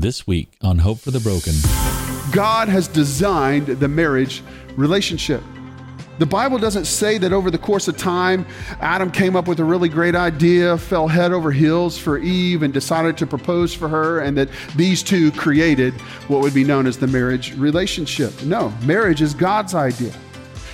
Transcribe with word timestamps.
This 0.00 0.26
week 0.26 0.48
on 0.62 0.78
Hope 0.78 0.98
for 0.98 1.10
the 1.10 1.20
Broken. 1.20 1.52
God 2.32 2.70
has 2.70 2.88
designed 2.88 3.66
the 3.66 3.86
marriage 3.86 4.42
relationship. 4.74 5.42
The 6.18 6.24
Bible 6.24 6.56
doesn't 6.56 6.86
say 6.86 7.18
that 7.18 7.34
over 7.34 7.50
the 7.50 7.58
course 7.58 7.86
of 7.86 7.98
time, 7.98 8.46
Adam 8.80 9.10
came 9.10 9.36
up 9.36 9.46
with 9.46 9.60
a 9.60 9.64
really 9.64 9.90
great 9.90 10.14
idea, 10.14 10.78
fell 10.78 11.06
head 11.06 11.32
over 11.32 11.52
heels 11.52 11.98
for 11.98 12.16
Eve, 12.16 12.62
and 12.62 12.72
decided 12.72 13.18
to 13.18 13.26
propose 13.26 13.74
for 13.74 13.88
her, 13.90 14.20
and 14.20 14.38
that 14.38 14.48
these 14.74 15.02
two 15.02 15.30
created 15.32 15.92
what 16.28 16.40
would 16.40 16.54
be 16.54 16.64
known 16.64 16.86
as 16.86 16.96
the 16.96 17.06
marriage 17.06 17.54
relationship. 17.58 18.42
No, 18.42 18.72
marriage 18.86 19.20
is 19.20 19.34
God's 19.34 19.74
idea. 19.74 20.14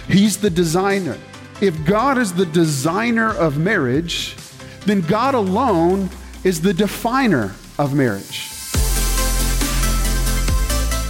He's 0.07 0.37
the 0.37 0.51
designer. 0.51 1.19
If 1.61 1.85
God 1.85 2.17
is 2.17 2.33
the 2.33 2.47
designer 2.47 3.35
of 3.35 3.59
marriage, 3.59 4.37
then 4.85 5.01
God 5.01 5.35
alone 5.35 6.11
is 6.45 6.61
the 6.61 6.73
definer 6.73 7.57
of 7.77 7.93
marriage. 7.93 8.53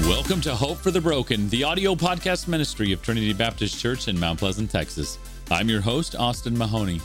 Welcome 0.07 0.41
to 0.43 0.55
Hope 0.55 0.79
for 0.79 0.93
the 0.93 1.01
Broken, 1.01 1.49
the 1.49 1.65
audio 1.65 1.97
podcast 1.97 2.47
ministry 2.47 2.93
of 2.93 3.03
Trinity 3.03 3.33
Baptist 3.33 3.77
Church 3.81 4.07
in 4.07 4.17
Mount 4.21 4.39
Pleasant, 4.39 4.71
Texas. 4.71 5.19
I'm 5.51 5.69
your 5.69 5.81
host, 5.81 6.15
Austin 6.15 6.57
Mahoney. 6.57 7.01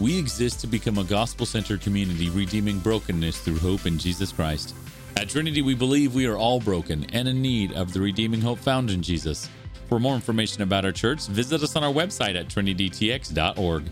We 0.00 0.18
exist 0.18 0.58
to 0.62 0.66
become 0.66 0.98
a 0.98 1.04
gospel 1.04 1.46
centered 1.46 1.80
community 1.80 2.28
redeeming 2.28 2.80
brokenness 2.80 3.38
through 3.38 3.60
hope 3.60 3.86
in 3.86 3.98
Jesus 3.98 4.32
Christ. 4.32 4.74
At 5.16 5.28
Trinity, 5.28 5.62
we 5.62 5.76
believe 5.76 6.12
we 6.12 6.26
are 6.26 6.36
all 6.36 6.58
broken 6.58 7.06
and 7.12 7.28
in 7.28 7.40
need 7.40 7.72
of 7.74 7.92
the 7.92 8.00
redeeming 8.00 8.40
hope 8.40 8.58
found 8.58 8.90
in 8.90 9.00
Jesus. 9.00 9.48
For 9.88 10.00
more 10.00 10.16
information 10.16 10.62
about 10.62 10.84
our 10.84 10.90
church, 10.90 11.28
visit 11.28 11.62
us 11.62 11.76
on 11.76 11.84
our 11.84 11.92
website 11.92 12.34
at 12.34 12.48
trinitytx.org. 12.48 13.84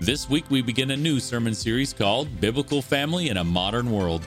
This 0.00 0.30
week, 0.30 0.50
we 0.50 0.62
begin 0.62 0.90
a 0.92 0.96
new 0.96 1.20
sermon 1.20 1.54
series 1.54 1.92
called 1.92 2.40
Biblical 2.40 2.80
Family 2.80 3.28
in 3.28 3.36
a 3.36 3.44
Modern 3.44 3.90
World. 3.92 4.26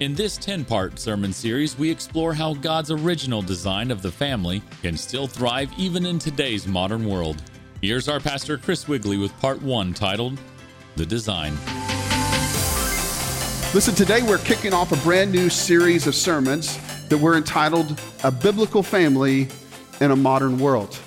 In 0.00 0.14
this 0.14 0.36
10 0.38 0.64
part 0.64 0.98
sermon 0.98 1.32
series, 1.32 1.78
we 1.78 1.90
explore 1.90 2.32
how 2.32 2.54
God's 2.54 2.90
original 2.90 3.42
design 3.42 3.90
of 3.90 4.02
the 4.02 4.10
family 4.10 4.62
can 4.80 4.96
still 4.96 5.26
thrive 5.26 5.70
even 5.76 6.06
in 6.06 6.18
today's 6.18 6.66
modern 6.66 7.06
world. 7.06 7.42
Here's 7.82 8.08
our 8.08 8.18
pastor, 8.18 8.56
Chris 8.56 8.88
Wigley, 8.88 9.18
with 9.18 9.38
part 9.38 9.60
one 9.60 9.92
titled 9.92 10.40
The 10.96 11.04
Design. 11.06 11.52
Listen, 13.74 13.94
today 13.94 14.22
we're 14.22 14.38
kicking 14.38 14.72
off 14.72 14.92
a 14.92 14.96
brand 15.04 15.30
new 15.30 15.48
series 15.48 16.06
of 16.06 16.14
sermons 16.14 16.78
that 17.08 17.18
we're 17.18 17.36
entitled 17.36 18.00
A 18.24 18.30
Biblical 18.30 18.82
Family 18.82 19.48
in 20.00 20.10
a 20.10 20.16
Modern 20.16 20.58
World. 20.58 20.98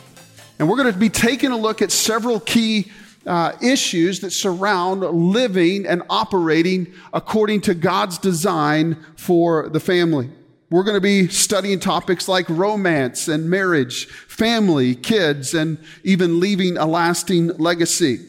And 0.59 0.69
we're 0.69 0.77
going 0.77 0.93
to 0.93 0.97
be 0.97 1.09
taking 1.09 1.51
a 1.51 1.57
look 1.57 1.81
at 1.81 1.91
several 1.91 2.39
key 2.39 2.91
uh, 3.25 3.53
issues 3.61 4.19
that 4.19 4.31
surround 4.31 5.01
living 5.01 5.85
and 5.85 6.03
operating 6.09 6.93
according 7.13 7.61
to 7.61 7.73
God's 7.73 8.17
design 8.17 8.97
for 9.15 9.69
the 9.69 9.79
family. 9.79 10.29
We're 10.69 10.83
going 10.83 10.97
to 10.97 11.01
be 11.01 11.27
studying 11.27 11.79
topics 11.79 12.27
like 12.27 12.49
romance 12.49 13.27
and 13.27 13.49
marriage, 13.49 14.07
family, 14.07 14.95
kids, 14.95 15.53
and 15.53 15.77
even 16.03 16.39
leaving 16.39 16.77
a 16.77 16.85
lasting 16.85 17.49
legacy. 17.57 18.25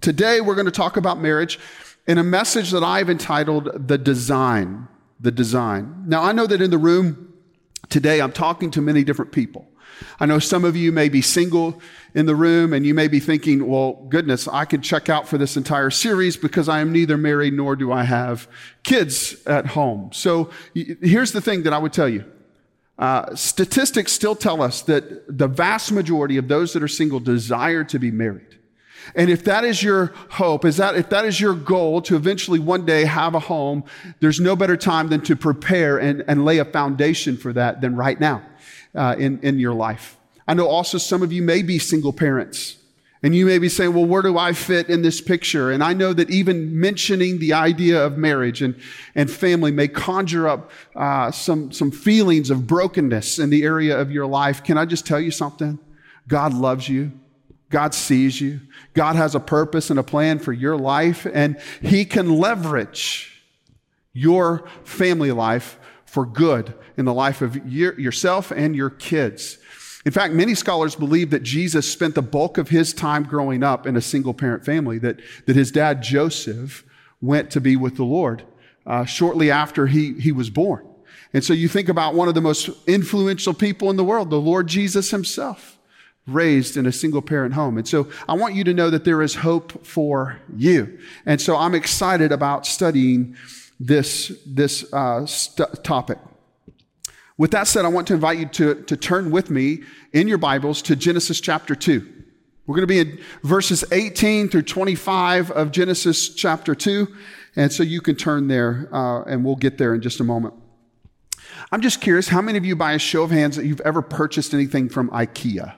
Today, 0.00 0.40
we're 0.40 0.54
going 0.54 0.66
to 0.66 0.72
talk 0.72 0.96
about 0.96 1.20
marriage 1.20 1.58
in 2.06 2.18
a 2.18 2.24
message 2.24 2.70
that 2.70 2.82
I've 2.82 3.10
entitled 3.10 3.88
The 3.88 3.98
Design. 3.98 4.88
The 5.20 5.32
Design. 5.32 6.04
Now, 6.06 6.22
I 6.22 6.32
know 6.32 6.46
that 6.46 6.62
in 6.62 6.70
the 6.70 6.78
room 6.78 7.32
today, 7.88 8.20
I'm 8.20 8.32
talking 8.32 8.70
to 8.72 8.80
many 8.80 9.04
different 9.04 9.32
people. 9.32 9.68
I 10.20 10.26
know 10.26 10.38
some 10.38 10.64
of 10.64 10.76
you 10.76 10.92
may 10.92 11.08
be 11.08 11.22
single 11.22 11.80
in 12.14 12.26
the 12.26 12.34
room 12.34 12.72
and 12.72 12.84
you 12.84 12.94
may 12.94 13.08
be 13.08 13.20
thinking, 13.20 13.66
well, 13.66 13.94
goodness, 14.08 14.46
I 14.48 14.64
could 14.64 14.82
check 14.82 15.08
out 15.08 15.28
for 15.28 15.38
this 15.38 15.56
entire 15.56 15.90
series 15.90 16.36
because 16.36 16.68
I 16.68 16.80
am 16.80 16.92
neither 16.92 17.16
married 17.16 17.54
nor 17.54 17.76
do 17.76 17.92
I 17.92 18.04
have 18.04 18.48
kids 18.82 19.36
at 19.46 19.68
home. 19.68 20.10
So 20.12 20.50
here's 20.74 21.32
the 21.32 21.40
thing 21.40 21.62
that 21.62 21.72
I 21.72 21.78
would 21.78 21.92
tell 21.92 22.08
you. 22.08 22.24
Uh, 22.98 23.34
statistics 23.34 24.12
still 24.12 24.36
tell 24.36 24.62
us 24.62 24.82
that 24.82 25.38
the 25.38 25.48
vast 25.48 25.90
majority 25.92 26.36
of 26.36 26.48
those 26.48 26.72
that 26.72 26.82
are 26.82 26.88
single 26.88 27.20
desire 27.20 27.84
to 27.84 27.98
be 27.98 28.10
married. 28.10 28.58
And 29.16 29.30
if 29.30 29.42
that 29.44 29.64
is 29.64 29.82
your 29.82 30.12
hope, 30.30 30.64
is 30.64 30.76
that 30.76 30.94
if 30.94 31.08
that 31.08 31.24
is 31.24 31.40
your 31.40 31.54
goal 31.54 32.02
to 32.02 32.14
eventually 32.14 32.60
one 32.60 32.86
day 32.86 33.04
have 33.04 33.34
a 33.34 33.40
home, 33.40 33.82
there's 34.20 34.38
no 34.38 34.54
better 34.54 34.76
time 34.76 35.08
than 35.08 35.22
to 35.22 35.34
prepare 35.34 35.98
and, 35.98 36.22
and 36.28 36.44
lay 36.44 36.58
a 36.58 36.64
foundation 36.64 37.36
for 37.36 37.52
that 37.54 37.80
than 37.80 37.96
right 37.96 38.20
now 38.20 38.42
uh, 38.94 39.16
in, 39.18 39.40
in 39.40 39.58
your 39.58 39.74
life. 39.74 40.16
I 40.46 40.54
know 40.54 40.66
also 40.66 40.98
some 40.98 41.22
of 41.22 41.32
you 41.32 41.42
may 41.42 41.62
be 41.62 41.78
single 41.78 42.12
parents. 42.12 42.76
And 43.24 43.36
you 43.36 43.46
may 43.46 43.58
be 43.58 43.68
saying, 43.68 43.94
well, 43.94 44.04
where 44.04 44.22
do 44.22 44.36
I 44.36 44.52
fit 44.52 44.88
in 44.88 45.02
this 45.02 45.20
picture? 45.20 45.70
And 45.70 45.82
I 45.82 45.92
know 45.92 46.12
that 46.12 46.28
even 46.28 46.80
mentioning 46.80 47.38
the 47.38 47.52
idea 47.52 48.04
of 48.04 48.18
marriage 48.18 48.62
and, 48.62 48.74
and 49.14 49.30
family 49.30 49.70
may 49.70 49.86
conjure 49.86 50.48
up 50.48 50.72
uh, 50.96 51.30
some, 51.30 51.70
some 51.70 51.92
feelings 51.92 52.50
of 52.50 52.66
brokenness 52.66 53.38
in 53.38 53.50
the 53.50 53.62
area 53.62 53.96
of 53.96 54.10
your 54.10 54.26
life. 54.26 54.64
Can 54.64 54.76
I 54.76 54.86
just 54.86 55.06
tell 55.06 55.20
you 55.20 55.30
something? 55.30 55.78
God 56.26 56.52
loves 56.52 56.88
you. 56.88 57.12
God 57.70 57.94
sees 57.94 58.40
you. 58.40 58.60
God 58.92 59.14
has 59.14 59.36
a 59.36 59.40
purpose 59.40 59.88
and 59.88 60.00
a 60.00 60.02
plan 60.02 60.40
for 60.40 60.52
your 60.52 60.76
life, 60.76 61.26
and 61.32 61.58
He 61.80 62.04
can 62.04 62.38
leverage 62.38 63.42
your 64.12 64.68
family 64.84 65.32
life 65.32 65.78
for 66.04 66.26
good 66.26 66.74
in 66.96 67.04
the 67.04 67.14
life 67.14 67.42
of 67.42 67.66
your, 67.66 67.98
yourself 67.98 68.50
and 68.50 68.76
your 68.76 68.90
kids. 68.90 69.58
In 70.04 70.12
fact, 70.12 70.34
many 70.34 70.54
scholars 70.54 70.96
believe 70.96 71.30
that 71.30 71.42
Jesus 71.42 71.90
spent 71.90 72.14
the 72.14 72.22
bulk 72.22 72.58
of 72.58 72.70
his 72.70 72.92
time 72.92 73.22
growing 73.22 73.62
up 73.62 73.86
in 73.86 73.96
a 73.96 74.00
single 74.00 74.34
parent 74.34 74.64
family, 74.64 74.98
that, 74.98 75.20
that 75.46 75.54
his 75.54 75.70
dad, 75.70 76.02
Joseph, 76.02 76.84
went 77.20 77.50
to 77.52 77.60
be 77.60 77.76
with 77.76 77.96
the 77.96 78.04
Lord 78.04 78.42
uh, 78.84 79.04
shortly 79.04 79.50
after 79.50 79.86
he, 79.86 80.14
he 80.14 80.32
was 80.32 80.50
born. 80.50 80.84
And 81.32 81.44
so 81.44 81.52
you 81.52 81.68
think 81.68 81.88
about 81.88 82.14
one 82.14 82.28
of 82.28 82.34
the 82.34 82.40
most 82.40 82.68
influential 82.86 83.54
people 83.54 83.90
in 83.90 83.96
the 83.96 84.04
world, 84.04 84.28
the 84.28 84.40
Lord 84.40 84.66
Jesus 84.66 85.10
himself, 85.10 85.78
raised 86.26 86.76
in 86.76 86.84
a 86.84 86.92
single 86.92 87.22
parent 87.22 87.54
home. 87.54 87.78
And 87.78 87.86
so 87.86 88.08
I 88.28 88.34
want 88.34 88.54
you 88.54 88.64
to 88.64 88.74
know 88.74 88.90
that 88.90 89.04
there 89.04 89.22
is 89.22 89.36
hope 89.36 89.86
for 89.86 90.40
you. 90.56 90.98
And 91.26 91.40
so 91.40 91.56
I'm 91.56 91.74
excited 91.74 92.32
about 92.32 92.66
studying 92.66 93.36
this, 93.80 94.32
this 94.46 94.92
uh, 94.92 95.26
st- 95.26 95.82
topic. 95.82 96.18
With 97.42 97.50
that 97.50 97.66
said, 97.66 97.84
I 97.84 97.88
want 97.88 98.06
to 98.06 98.14
invite 98.14 98.38
you 98.38 98.46
to, 98.46 98.84
to 98.84 98.96
turn 98.96 99.32
with 99.32 99.50
me 99.50 99.82
in 100.12 100.28
your 100.28 100.38
Bibles 100.38 100.80
to 100.82 100.94
Genesis 100.94 101.40
chapter 101.40 101.74
2. 101.74 102.22
We're 102.68 102.76
going 102.76 102.86
to 102.86 102.86
be 102.86 103.00
in 103.00 103.20
verses 103.42 103.84
18 103.90 104.48
through 104.48 104.62
25 104.62 105.50
of 105.50 105.72
Genesis 105.72 106.28
chapter 106.28 106.76
2. 106.76 107.08
And 107.56 107.72
so 107.72 107.82
you 107.82 108.00
can 108.00 108.14
turn 108.14 108.46
there, 108.46 108.88
uh, 108.92 109.24
and 109.24 109.44
we'll 109.44 109.56
get 109.56 109.76
there 109.76 109.92
in 109.92 110.00
just 110.00 110.20
a 110.20 110.24
moment. 110.24 110.54
I'm 111.72 111.80
just 111.80 112.00
curious 112.00 112.28
how 112.28 112.42
many 112.42 112.58
of 112.58 112.64
you, 112.64 112.76
by 112.76 112.92
a 112.92 112.98
show 113.00 113.24
of 113.24 113.32
hands, 113.32 113.56
that 113.56 113.66
you've 113.66 113.80
ever 113.80 114.02
purchased 114.02 114.54
anything 114.54 114.88
from 114.88 115.10
IKEA? 115.10 115.74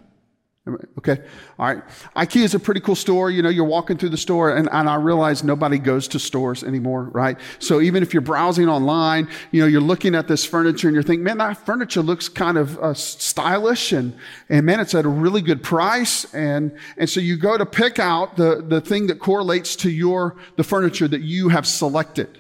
Okay. 0.67 1.21
All 1.59 1.67
right. 1.67 1.83
IKEA 2.17 2.43
is 2.43 2.55
a 2.55 2.59
pretty 2.59 2.81
cool 2.81 2.95
store. 2.95 3.31
You 3.31 3.43
know, 3.43 3.51
you're 3.51 3.67
walking 3.67 3.99
through 3.99 4.09
the 4.09 4.17
store 4.17 4.57
and, 4.57 4.67
and 4.73 4.89
I 4.89 4.95
realize 4.95 5.45
nobody 5.45 5.79
goes 5.79 6.09
to 6.09 6.19
stores 6.19 6.65
anymore, 6.65 7.05
right? 7.13 7.39
So 7.59 7.83
even 7.83 8.03
if 8.03 8.15
you're 8.15 8.23
browsing 8.23 8.67
online, 8.67 9.29
you 9.51 9.61
know, 9.61 9.67
you're 9.67 9.83
looking 9.83 10.15
at 10.15 10.27
this 10.27 10.47
furniture 10.47 10.89
and 10.89 10.95
you're 10.95 11.03
thinking, 11.03 11.23
man, 11.23 11.37
that 11.37 11.59
furniture 11.67 12.01
looks 12.01 12.31
kind 12.31 12.57
of 12.57 12.79
uh, 12.79 12.95
stylish 12.95 13.93
and, 13.93 14.17
and 14.49 14.65
man, 14.65 14.81
it's 14.81 14.95
at 14.95 15.05
a 15.05 15.09
really 15.09 15.43
good 15.43 15.63
price. 15.63 16.33
And, 16.33 16.75
and 16.97 17.11
so 17.11 17.21
you 17.21 17.37
go 17.37 17.59
to 17.59 17.67
pick 17.67 17.99
out 17.99 18.39
the, 18.39 18.65
the 18.67 18.81
thing 18.81 19.09
that 19.09 19.19
correlates 19.19 19.77
to 19.77 19.91
your, 19.91 20.37
the 20.57 20.65
furniture 20.65 21.09
that 21.09 21.21
you 21.21 21.51
have 21.51 21.67
selected. 21.67 22.39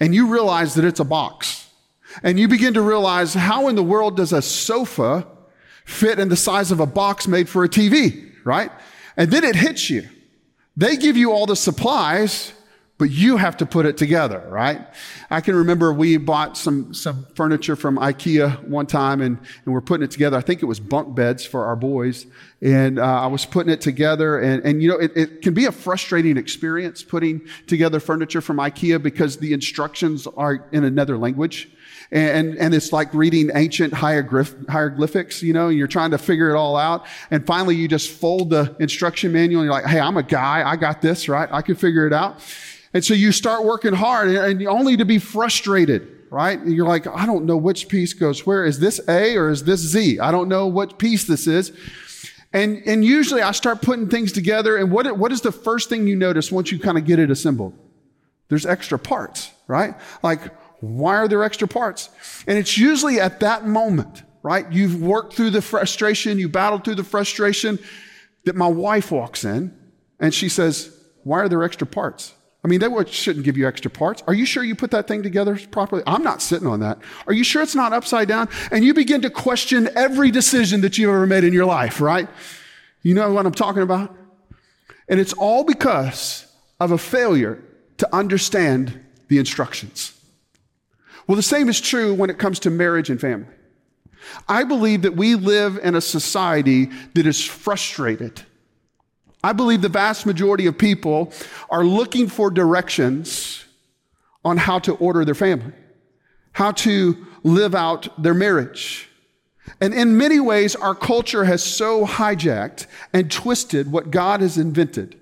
And 0.00 0.12
you 0.12 0.26
realize 0.26 0.74
that 0.74 0.84
it's 0.84 0.98
a 0.98 1.04
box. 1.04 1.68
And 2.24 2.36
you 2.36 2.48
begin 2.48 2.74
to 2.74 2.82
realize 2.82 3.34
how 3.34 3.68
in 3.68 3.76
the 3.76 3.82
world 3.84 4.16
does 4.16 4.32
a 4.32 4.42
sofa 4.42 5.24
fit 5.90 6.18
in 6.18 6.28
the 6.28 6.36
size 6.36 6.70
of 6.70 6.80
a 6.80 6.86
box 6.86 7.26
made 7.26 7.48
for 7.48 7.64
a 7.64 7.68
TV, 7.68 8.32
right? 8.44 8.70
And 9.16 9.30
then 9.30 9.44
it 9.44 9.56
hits 9.56 9.90
you. 9.90 10.08
They 10.76 10.96
give 10.96 11.16
you 11.16 11.32
all 11.32 11.46
the 11.46 11.56
supplies, 11.56 12.52
but 12.96 13.10
you 13.10 13.38
have 13.38 13.56
to 13.56 13.66
put 13.66 13.86
it 13.86 13.96
together, 13.96 14.46
right? 14.48 14.80
I 15.30 15.40
can 15.40 15.56
remember 15.56 15.92
we 15.92 16.16
bought 16.16 16.56
some, 16.56 16.94
some 16.94 17.26
furniture 17.34 17.74
from 17.74 17.96
IKEA 17.96 18.62
one 18.68 18.86
time 18.86 19.20
and, 19.20 19.38
and 19.64 19.74
we're 19.74 19.80
putting 19.80 20.04
it 20.04 20.10
together. 20.10 20.36
I 20.36 20.42
think 20.42 20.62
it 20.62 20.66
was 20.66 20.80
bunk 20.80 21.14
beds 21.14 21.44
for 21.44 21.64
our 21.64 21.76
boys. 21.76 22.26
And 22.62 22.98
uh, 22.98 23.22
I 23.22 23.26
was 23.26 23.46
putting 23.46 23.72
it 23.72 23.80
together 23.80 24.38
and, 24.38 24.62
and 24.64 24.82
you 24.82 24.88
know, 24.88 24.96
it, 24.96 25.12
it 25.16 25.42
can 25.42 25.54
be 25.54 25.64
a 25.64 25.72
frustrating 25.72 26.36
experience 26.36 27.02
putting 27.02 27.40
together 27.66 28.00
furniture 28.00 28.40
from 28.40 28.58
IKEA 28.58 29.02
because 29.02 29.38
the 29.38 29.52
instructions 29.54 30.26
are 30.26 30.68
in 30.70 30.84
another 30.84 31.18
language 31.18 31.70
and, 32.12 32.56
and 32.56 32.74
it's 32.74 32.92
like 32.92 33.12
reading 33.14 33.50
ancient 33.54 33.92
hieroglyph, 33.92 34.54
hieroglyphics, 34.68 35.42
you 35.42 35.52
know, 35.52 35.68
and 35.68 35.78
you're 35.78 35.86
trying 35.86 36.10
to 36.10 36.18
figure 36.18 36.50
it 36.50 36.56
all 36.56 36.76
out. 36.76 37.06
And 37.30 37.46
finally, 37.46 37.76
you 37.76 37.86
just 37.86 38.10
fold 38.10 38.50
the 38.50 38.74
instruction 38.80 39.32
manual 39.32 39.62
and 39.62 39.66
you're 39.66 39.74
like, 39.74 39.86
hey, 39.86 40.00
I'm 40.00 40.16
a 40.16 40.22
guy. 40.22 40.68
I 40.68 40.74
got 40.76 41.02
this, 41.02 41.28
right? 41.28 41.48
I 41.52 41.62
can 41.62 41.76
figure 41.76 42.06
it 42.06 42.12
out. 42.12 42.40
And 42.92 43.04
so 43.04 43.14
you 43.14 43.30
start 43.30 43.64
working 43.64 43.92
hard 43.92 44.28
and 44.30 44.66
only 44.66 44.96
to 44.96 45.04
be 45.04 45.18
frustrated, 45.18 46.08
right? 46.30 46.58
And 46.58 46.74
you're 46.74 46.88
like, 46.88 47.06
I 47.06 47.26
don't 47.26 47.46
know 47.46 47.56
which 47.56 47.88
piece 47.88 48.12
goes 48.12 48.44
where. 48.44 48.64
Is 48.64 48.80
this 48.80 49.00
A 49.08 49.36
or 49.36 49.48
is 49.48 49.62
this 49.62 49.78
Z? 49.78 50.18
I 50.18 50.32
don't 50.32 50.48
know 50.48 50.66
what 50.66 50.98
piece 50.98 51.24
this 51.24 51.46
is. 51.46 51.72
And, 52.52 52.82
and 52.86 53.04
usually 53.04 53.42
I 53.42 53.52
start 53.52 53.82
putting 53.82 54.08
things 54.08 54.32
together. 54.32 54.76
And 54.76 54.90
what, 54.90 55.16
what 55.16 55.30
is 55.30 55.42
the 55.42 55.52
first 55.52 55.88
thing 55.88 56.08
you 56.08 56.16
notice 56.16 56.50
once 56.50 56.72
you 56.72 56.80
kind 56.80 56.98
of 56.98 57.04
get 57.04 57.20
it 57.20 57.30
assembled? 57.30 57.74
There's 58.48 58.66
extra 58.66 58.98
parts, 58.98 59.52
right? 59.68 59.94
Like, 60.24 60.52
Why 60.80 61.16
are 61.16 61.28
there 61.28 61.44
extra 61.44 61.68
parts? 61.68 62.10
And 62.46 62.58
it's 62.58 62.76
usually 62.76 63.20
at 63.20 63.40
that 63.40 63.66
moment, 63.66 64.22
right? 64.42 64.70
You've 64.72 65.00
worked 65.00 65.34
through 65.34 65.50
the 65.50 65.62
frustration, 65.62 66.38
you 66.38 66.48
battled 66.48 66.84
through 66.84 66.96
the 66.96 67.04
frustration, 67.04 67.78
that 68.44 68.56
my 68.56 68.66
wife 68.66 69.12
walks 69.12 69.44
in 69.44 69.76
and 70.18 70.32
she 70.32 70.48
says, 70.48 70.96
Why 71.24 71.40
are 71.40 71.48
there 71.48 71.62
extra 71.62 71.86
parts? 71.86 72.34
I 72.62 72.68
mean, 72.68 72.80
that 72.80 73.08
shouldn't 73.08 73.44
give 73.46 73.56
you 73.56 73.66
extra 73.66 73.90
parts. 73.90 74.22
Are 74.26 74.34
you 74.34 74.44
sure 74.44 74.62
you 74.62 74.74
put 74.74 74.90
that 74.90 75.08
thing 75.08 75.22
together 75.22 75.58
properly? 75.70 76.02
I'm 76.06 76.22
not 76.22 76.42
sitting 76.42 76.66
on 76.66 76.80
that. 76.80 76.98
Are 77.26 77.32
you 77.32 77.42
sure 77.42 77.62
it's 77.62 77.74
not 77.74 77.94
upside 77.94 78.28
down? 78.28 78.50
And 78.70 78.84
you 78.84 78.92
begin 78.92 79.22
to 79.22 79.30
question 79.30 79.88
every 79.96 80.30
decision 80.30 80.82
that 80.82 80.98
you've 80.98 81.08
ever 81.08 81.26
made 81.26 81.44
in 81.44 81.54
your 81.54 81.64
life, 81.64 82.02
right? 82.02 82.28
You 83.02 83.14
know 83.14 83.32
what 83.32 83.46
I'm 83.46 83.54
talking 83.54 83.82
about? 83.82 84.14
And 85.08 85.18
it's 85.18 85.32
all 85.32 85.64
because 85.64 86.46
of 86.78 86.92
a 86.92 86.98
failure 86.98 87.62
to 87.96 88.14
understand 88.14 89.00
the 89.28 89.38
instructions. 89.38 90.19
Well, 91.30 91.36
the 91.36 91.44
same 91.44 91.68
is 91.68 91.80
true 91.80 92.12
when 92.12 92.28
it 92.28 92.38
comes 92.38 92.58
to 92.58 92.70
marriage 92.70 93.08
and 93.08 93.20
family. 93.20 93.46
I 94.48 94.64
believe 94.64 95.02
that 95.02 95.14
we 95.14 95.36
live 95.36 95.78
in 95.80 95.94
a 95.94 96.00
society 96.00 96.86
that 97.14 97.24
is 97.24 97.44
frustrated 97.44 98.42
I 99.42 99.52
believe 99.52 99.80
the 99.80 99.88
vast 99.88 100.26
majority 100.26 100.66
of 100.66 100.76
people 100.76 101.32
are 101.70 101.84
looking 101.84 102.28
for 102.28 102.50
directions 102.50 103.64
on 104.44 104.56
how 104.56 104.80
to 104.80 104.94
order 104.96 105.24
their 105.24 105.34
family, 105.34 105.72
how 106.52 106.72
to 106.72 107.26
live 107.42 107.74
out 107.74 108.22
their 108.22 108.34
marriage. 108.34 109.08
And 109.80 109.94
in 109.94 110.18
many 110.18 110.40
ways, 110.40 110.76
our 110.76 110.94
culture 110.94 111.44
has 111.44 111.62
so 111.62 112.04
hijacked 112.04 112.86
and 113.12 113.30
twisted 113.30 113.90
what 113.90 114.10
God 114.10 114.40
has 114.40 114.58
invented. 114.58 115.18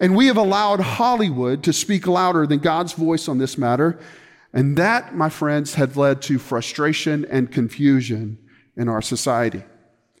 And 0.00 0.16
we 0.16 0.26
have 0.26 0.38
allowed 0.38 0.80
Hollywood 0.80 1.62
to 1.64 1.72
speak 1.72 2.06
louder 2.06 2.46
than 2.46 2.58
God's 2.58 2.94
voice 2.94 3.28
on 3.28 3.38
this 3.38 3.58
matter. 3.58 4.00
And 4.56 4.78
that, 4.78 5.14
my 5.14 5.28
friends, 5.28 5.74
had 5.74 5.96
led 5.96 6.22
to 6.22 6.38
frustration 6.38 7.26
and 7.26 7.52
confusion 7.52 8.38
in 8.74 8.88
our 8.88 9.02
society. 9.02 9.62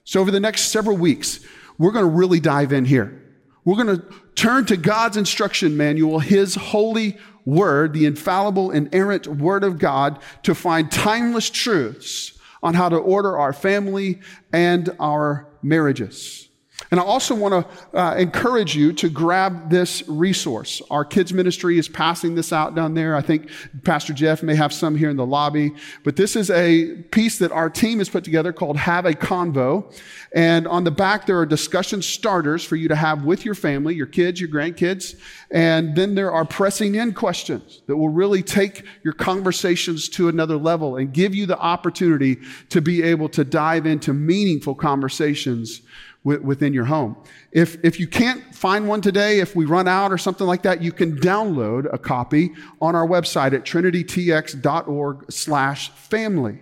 So 0.04 0.20
over 0.20 0.30
the 0.30 0.40
next 0.40 0.66
several 0.66 0.94
weeks, 0.94 1.40
we're 1.78 1.90
going 1.90 2.04
to 2.04 2.10
really 2.10 2.38
dive 2.38 2.70
in 2.70 2.84
here. 2.84 3.22
We're 3.64 3.82
going 3.82 3.98
to 3.98 4.04
turn 4.34 4.66
to 4.66 4.76
God's 4.76 5.16
instruction 5.16 5.78
manual, 5.78 6.18
His 6.18 6.54
holy 6.54 7.16
word, 7.46 7.94
the 7.94 8.04
infallible, 8.04 8.72
inerrant 8.72 9.26
word 9.26 9.64
of 9.64 9.78
God, 9.78 10.18
to 10.42 10.54
find 10.54 10.92
timeless 10.92 11.48
truths 11.48 12.38
on 12.62 12.74
how 12.74 12.90
to 12.90 12.96
order 12.96 13.38
our 13.38 13.54
family 13.54 14.20
and 14.52 14.94
our 15.00 15.48
marriages. 15.62 16.45
And 16.90 17.00
I 17.00 17.02
also 17.02 17.34
want 17.34 17.52
to 17.92 17.98
uh, 17.98 18.14
encourage 18.14 18.76
you 18.76 18.92
to 18.94 19.08
grab 19.08 19.70
this 19.70 20.06
resource. 20.08 20.80
Our 20.90 21.04
kids 21.04 21.32
ministry 21.32 21.78
is 21.78 21.88
passing 21.88 22.34
this 22.34 22.52
out 22.52 22.74
down 22.74 22.94
there. 22.94 23.16
I 23.16 23.22
think 23.22 23.50
Pastor 23.84 24.12
Jeff 24.12 24.42
may 24.42 24.54
have 24.54 24.72
some 24.72 24.96
here 24.96 25.10
in 25.10 25.16
the 25.16 25.26
lobby, 25.26 25.72
but 26.04 26.16
this 26.16 26.36
is 26.36 26.50
a 26.50 27.02
piece 27.10 27.38
that 27.38 27.52
our 27.52 27.68
team 27.68 27.98
has 27.98 28.08
put 28.08 28.24
together 28.24 28.52
called 28.52 28.76
Have 28.76 29.04
a 29.04 29.12
Convo. 29.12 29.92
And 30.32 30.66
on 30.68 30.84
the 30.84 30.90
back, 30.90 31.26
there 31.26 31.38
are 31.38 31.46
discussion 31.46 32.02
starters 32.02 32.64
for 32.64 32.76
you 32.76 32.88
to 32.88 32.96
have 32.96 33.24
with 33.24 33.44
your 33.44 33.54
family, 33.54 33.94
your 33.94 34.06
kids, 34.06 34.40
your 34.40 34.50
grandkids. 34.50 35.18
And 35.50 35.96
then 35.96 36.14
there 36.14 36.32
are 36.32 36.44
pressing 36.44 36.94
in 36.94 37.14
questions 37.14 37.82
that 37.86 37.96
will 37.96 38.08
really 38.08 38.42
take 38.42 38.84
your 39.02 39.12
conversations 39.12 40.08
to 40.10 40.28
another 40.28 40.56
level 40.56 40.96
and 40.96 41.12
give 41.12 41.34
you 41.34 41.46
the 41.46 41.58
opportunity 41.58 42.38
to 42.70 42.80
be 42.80 43.02
able 43.02 43.28
to 43.30 43.44
dive 43.44 43.86
into 43.86 44.12
meaningful 44.12 44.74
conversations 44.74 45.82
within 46.26 46.74
your 46.74 46.84
home. 46.84 47.16
If, 47.52 47.82
if 47.84 48.00
you 48.00 48.08
can't 48.08 48.54
find 48.54 48.88
one 48.88 49.00
today, 49.00 49.38
if 49.38 49.54
we 49.54 49.64
run 49.64 49.86
out 49.86 50.12
or 50.12 50.18
something 50.18 50.46
like 50.46 50.62
that, 50.62 50.82
you 50.82 50.90
can 50.90 51.16
download 51.16 51.92
a 51.92 51.98
copy 51.98 52.52
on 52.80 52.96
our 52.96 53.06
website 53.06 53.52
at 53.52 53.64
trinitytx.org 53.64 55.30
slash 55.30 55.90
family. 55.90 56.58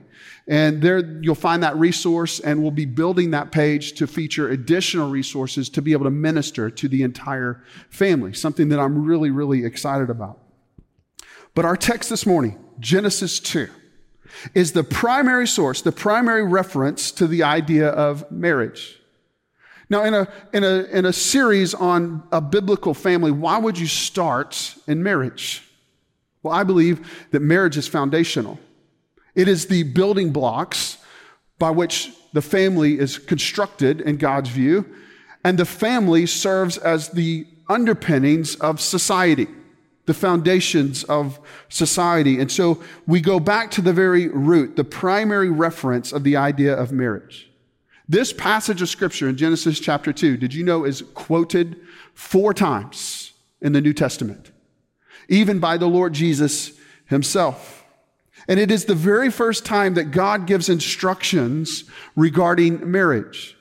And 0.47 0.83
there 0.83 0.99
you'll 1.23 1.35
find 1.35 1.63
that 1.63 1.75
resource 1.77 2.39
and 2.41 2.61
we'll 2.61 2.71
be 2.71 2.85
building 2.85 3.31
that 3.31 3.51
page 3.51 3.95
to 3.95 4.07
feature 4.07 4.51
additional 4.51 5.09
resources 5.09 5.71
to 5.71 5.81
be 5.81 5.93
able 5.93 6.05
to 6.05 6.11
minister 6.11 6.69
to 6.69 6.87
the 6.87 7.03
entire 7.03 7.65
family, 7.89 8.35
something 8.35 8.69
that 8.69 8.79
I'm 8.79 9.07
really, 9.07 9.31
really 9.31 9.65
excited 9.65 10.11
about. 10.11 10.39
But 11.55 11.65
our 11.65 11.77
text 11.77 12.11
this 12.11 12.27
morning, 12.27 12.63
Genesis 12.79 13.41
2, 13.41 13.71
is 14.53 14.73
the 14.73 14.85
primary 14.85 15.47
source, 15.47 15.81
the 15.81 15.93
primary 15.93 16.45
reference 16.45 17.11
to 17.13 17.27
the 17.27 17.43
idea 17.43 17.89
of 17.89 18.31
marriage. 18.31 19.01
Now, 19.95 20.03
in 20.03 20.13
a, 20.13 20.29
in, 20.53 20.65
a, 20.65 20.83
in 20.91 21.05
a 21.05 21.13
series 21.13 21.73
on 21.73 22.25
a 22.33 22.41
biblical 22.41 22.95
family, 22.95 23.31
why 23.31 23.59
would 23.59 23.79
you 23.79 23.87
start 23.87 24.75
in 24.89 25.05
marriage? 25.05 25.63
Well, 26.43 26.53
I 26.53 26.65
believe 26.65 27.29
that 27.31 27.39
marriage 27.39 27.77
is 27.77 27.87
foundational. 27.87 28.59
It 29.37 29.47
is 29.47 29.69
the 29.69 29.85
building 29.85 30.33
blocks 30.33 30.99
by 31.61 31.71
which 31.71 32.11
the 32.33 32.43
family 32.43 32.99
is 32.99 33.19
constructed 33.19 34.01
in 34.01 34.17
God's 34.17 34.51
view, 34.51 34.85
and 35.45 35.57
the 35.57 35.65
family 35.65 36.27
serves 36.27 36.77
as 36.77 37.11
the 37.11 37.47
underpinnings 37.69 38.57
of 38.57 38.81
society, 38.81 39.47
the 40.07 40.15
foundations 40.15 41.05
of 41.05 41.39
society. 41.69 42.41
And 42.41 42.51
so 42.51 42.83
we 43.07 43.21
go 43.21 43.39
back 43.39 43.71
to 43.71 43.81
the 43.81 43.93
very 43.93 44.27
root, 44.27 44.75
the 44.75 44.83
primary 44.83 45.51
reference 45.51 46.11
of 46.11 46.25
the 46.25 46.37
idea 46.37 46.75
of 46.75 46.91
marriage. 46.91 47.49
This 48.09 48.33
passage 48.33 48.83
of 48.83 48.89
scripture 48.89 49.29
in 49.29 49.37
Genesis 49.37 49.81
chapter 49.81 50.13
2, 50.13 50.37
did 50.37 50.53
you 50.53 50.63
know 50.63 50.85
is 50.85 51.03
quoted 51.15 51.81
four 52.13 52.53
times 52.53 53.33
in 53.63 53.73
the 53.73 53.81
New 53.81 53.95
Testament, 53.95 54.51
even 55.29 55.59
by 55.59 55.79
the 55.79 55.87
Lord 55.87 56.13
Jesus 56.13 56.73
himself. 57.07 57.85
And 58.47 58.61
it 58.61 58.71
is 58.71 58.85
the 58.85 58.95
very 58.95 59.31
first 59.31 59.65
time 59.65 59.95
that 59.95 60.11
God 60.11 60.47
gives 60.47 60.69
instructions 60.69 61.85
regarding 62.15 62.91
marriage. 62.91 63.57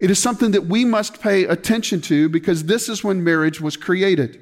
It 0.00 0.10
is 0.10 0.18
something 0.18 0.50
that 0.50 0.66
we 0.66 0.84
must 0.84 1.20
pay 1.20 1.44
attention 1.44 2.02
to 2.02 2.28
because 2.28 2.64
this 2.64 2.88
is 2.88 3.02
when 3.02 3.24
marriage 3.24 3.60
was 3.60 3.76
created. 3.76 4.40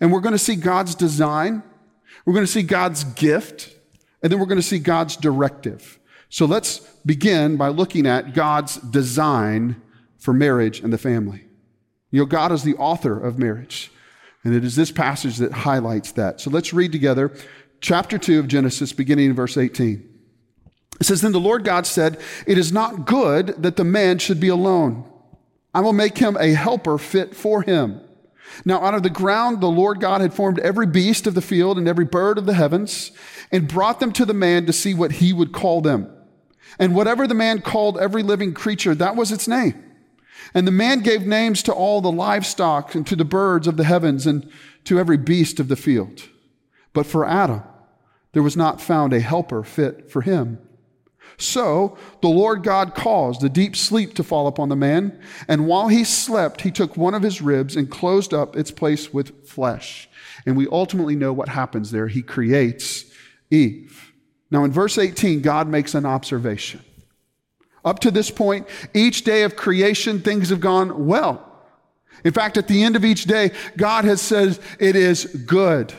And 0.00 0.10
we're 0.10 0.20
going 0.20 0.32
to 0.32 0.38
see 0.38 0.56
God's 0.56 0.94
design, 0.94 1.62
we're 2.24 2.34
going 2.34 2.46
to 2.46 2.50
see 2.50 2.62
God's 2.62 3.04
gift, 3.04 3.74
and 4.22 4.32
then 4.32 4.40
we're 4.40 4.46
going 4.46 4.56
to 4.56 4.62
see 4.62 4.78
God's 4.78 5.16
directive. 5.16 5.98
So 6.32 6.46
let's 6.46 6.78
begin 7.04 7.58
by 7.58 7.68
looking 7.68 8.06
at 8.06 8.32
God's 8.32 8.76
design 8.76 9.76
for 10.18 10.32
marriage 10.32 10.80
and 10.80 10.90
the 10.90 10.96
family. 10.96 11.44
You 12.10 12.20
know, 12.20 12.24
God 12.24 12.52
is 12.52 12.62
the 12.62 12.74
author 12.76 13.22
of 13.22 13.38
marriage, 13.38 13.92
and 14.42 14.54
it 14.54 14.64
is 14.64 14.74
this 14.74 14.90
passage 14.90 15.36
that 15.36 15.52
highlights 15.52 16.12
that. 16.12 16.40
So 16.40 16.48
let's 16.48 16.72
read 16.72 16.90
together 16.90 17.32
chapter 17.82 18.16
2 18.16 18.38
of 18.38 18.48
Genesis, 18.48 18.94
beginning 18.94 19.26
in 19.26 19.34
verse 19.34 19.58
18. 19.58 20.08
It 21.02 21.04
says, 21.04 21.20
Then 21.20 21.32
the 21.32 21.38
Lord 21.38 21.64
God 21.64 21.86
said, 21.86 22.18
It 22.46 22.56
is 22.56 22.72
not 22.72 23.04
good 23.04 23.48
that 23.58 23.76
the 23.76 23.84
man 23.84 24.18
should 24.18 24.40
be 24.40 24.48
alone. 24.48 25.04
I 25.74 25.82
will 25.82 25.92
make 25.92 26.16
him 26.16 26.38
a 26.40 26.54
helper 26.54 26.96
fit 26.96 27.36
for 27.36 27.60
him. 27.60 28.00
Now, 28.64 28.82
out 28.82 28.94
of 28.94 29.02
the 29.02 29.10
ground, 29.10 29.60
the 29.60 29.66
Lord 29.66 30.00
God 30.00 30.22
had 30.22 30.32
formed 30.32 30.60
every 30.60 30.86
beast 30.86 31.26
of 31.26 31.34
the 31.34 31.42
field 31.42 31.76
and 31.76 31.86
every 31.86 32.06
bird 32.06 32.38
of 32.38 32.46
the 32.46 32.54
heavens 32.54 33.12
and 33.50 33.68
brought 33.68 34.00
them 34.00 34.12
to 34.12 34.24
the 34.24 34.32
man 34.32 34.64
to 34.64 34.72
see 34.72 34.94
what 34.94 35.12
he 35.12 35.34
would 35.34 35.52
call 35.52 35.82
them. 35.82 36.10
And 36.78 36.94
whatever 36.94 37.26
the 37.26 37.34
man 37.34 37.60
called 37.60 37.98
every 37.98 38.22
living 38.22 38.54
creature, 38.54 38.94
that 38.94 39.16
was 39.16 39.32
its 39.32 39.48
name. 39.48 39.82
And 40.54 40.66
the 40.66 40.72
man 40.72 41.00
gave 41.00 41.26
names 41.26 41.62
to 41.64 41.72
all 41.72 42.00
the 42.00 42.12
livestock 42.12 42.94
and 42.94 43.06
to 43.06 43.16
the 43.16 43.24
birds 43.24 43.66
of 43.66 43.76
the 43.76 43.84
heavens 43.84 44.26
and 44.26 44.50
to 44.84 44.98
every 44.98 45.16
beast 45.16 45.60
of 45.60 45.68
the 45.68 45.76
field. 45.76 46.28
But 46.92 47.06
for 47.06 47.26
Adam, 47.26 47.62
there 48.32 48.42
was 48.42 48.56
not 48.56 48.80
found 48.80 49.12
a 49.12 49.20
helper 49.20 49.62
fit 49.62 50.10
for 50.10 50.22
him. 50.22 50.58
So 51.38 51.96
the 52.20 52.28
Lord 52.28 52.62
God 52.62 52.94
caused 52.94 53.42
a 53.42 53.48
deep 53.48 53.76
sleep 53.76 54.14
to 54.14 54.22
fall 54.24 54.46
upon 54.46 54.68
the 54.68 54.76
man, 54.76 55.18
and 55.48 55.66
while 55.66 55.88
he 55.88 56.04
slept, 56.04 56.60
he 56.60 56.70
took 56.70 56.96
one 56.96 57.14
of 57.14 57.22
his 57.22 57.40
ribs 57.40 57.74
and 57.74 57.90
closed 57.90 58.34
up 58.34 58.56
its 58.56 58.70
place 58.70 59.12
with 59.12 59.48
flesh. 59.48 60.08
And 60.44 60.56
we 60.56 60.68
ultimately 60.68 61.16
know 61.16 61.32
what 61.32 61.48
happens 61.48 61.90
there. 61.90 62.08
He 62.08 62.22
creates 62.22 63.06
Eve. 63.50 64.11
Now, 64.52 64.64
in 64.64 64.70
verse 64.70 64.98
18, 64.98 65.40
God 65.40 65.66
makes 65.66 65.94
an 65.94 66.04
observation. 66.04 66.84
Up 67.86 68.00
to 68.00 68.10
this 68.10 68.30
point, 68.30 68.68
each 68.92 69.24
day 69.24 69.44
of 69.44 69.56
creation, 69.56 70.20
things 70.20 70.50
have 70.50 70.60
gone 70.60 71.06
well. 71.06 71.42
In 72.22 72.34
fact, 72.34 72.58
at 72.58 72.68
the 72.68 72.82
end 72.82 72.94
of 72.94 73.02
each 73.02 73.24
day, 73.24 73.50
God 73.78 74.04
has 74.04 74.20
said, 74.20 74.58
It 74.78 74.94
is 74.94 75.24
good. 75.24 75.94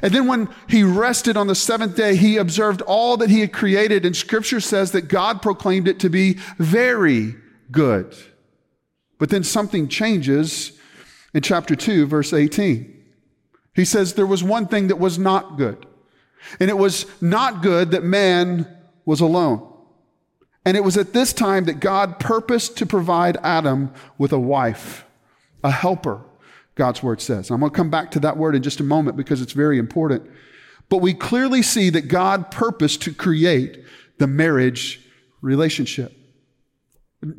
And 0.00 0.14
then 0.14 0.28
when 0.28 0.48
he 0.68 0.84
rested 0.84 1.36
on 1.36 1.48
the 1.48 1.56
seventh 1.56 1.96
day, 1.96 2.14
he 2.14 2.36
observed 2.36 2.82
all 2.82 3.16
that 3.16 3.30
he 3.30 3.40
had 3.40 3.52
created, 3.52 4.06
and 4.06 4.16
scripture 4.16 4.60
says 4.60 4.92
that 4.92 5.08
God 5.08 5.42
proclaimed 5.42 5.88
it 5.88 5.98
to 6.00 6.08
be 6.08 6.34
very 6.58 7.34
good. 7.72 8.16
But 9.18 9.30
then 9.30 9.42
something 9.42 9.88
changes 9.88 10.70
in 11.34 11.42
chapter 11.42 11.74
2, 11.74 12.06
verse 12.06 12.32
18. 12.32 12.92
He 13.74 13.84
says 13.84 14.14
there 14.14 14.24
was 14.24 14.44
one 14.44 14.68
thing 14.68 14.86
that 14.86 15.00
was 15.00 15.18
not 15.18 15.58
good. 15.58 15.84
And 16.60 16.70
it 16.70 16.78
was 16.78 17.06
not 17.20 17.62
good 17.62 17.90
that 17.90 18.04
man 18.04 18.66
was 19.04 19.20
alone. 19.20 19.72
And 20.64 20.76
it 20.76 20.82
was 20.82 20.96
at 20.96 21.12
this 21.12 21.32
time 21.32 21.64
that 21.66 21.80
God 21.80 22.18
purposed 22.18 22.76
to 22.78 22.86
provide 22.86 23.36
Adam 23.42 23.92
with 24.18 24.32
a 24.32 24.38
wife, 24.38 25.04
a 25.62 25.70
helper, 25.70 26.20
God's 26.74 27.02
word 27.02 27.20
says. 27.20 27.50
I'm 27.50 27.60
going 27.60 27.70
to 27.70 27.76
come 27.76 27.90
back 27.90 28.10
to 28.12 28.20
that 28.20 28.36
word 28.36 28.54
in 28.56 28.62
just 28.62 28.80
a 28.80 28.84
moment 28.84 29.16
because 29.16 29.40
it's 29.40 29.52
very 29.52 29.78
important. 29.78 30.28
But 30.88 30.98
we 30.98 31.14
clearly 31.14 31.62
see 31.62 31.90
that 31.90 32.08
God 32.08 32.50
purposed 32.50 33.02
to 33.02 33.14
create 33.14 33.84
the 34.18 34.26
marriage 34.26 35.00
relationship. 35.40 36.16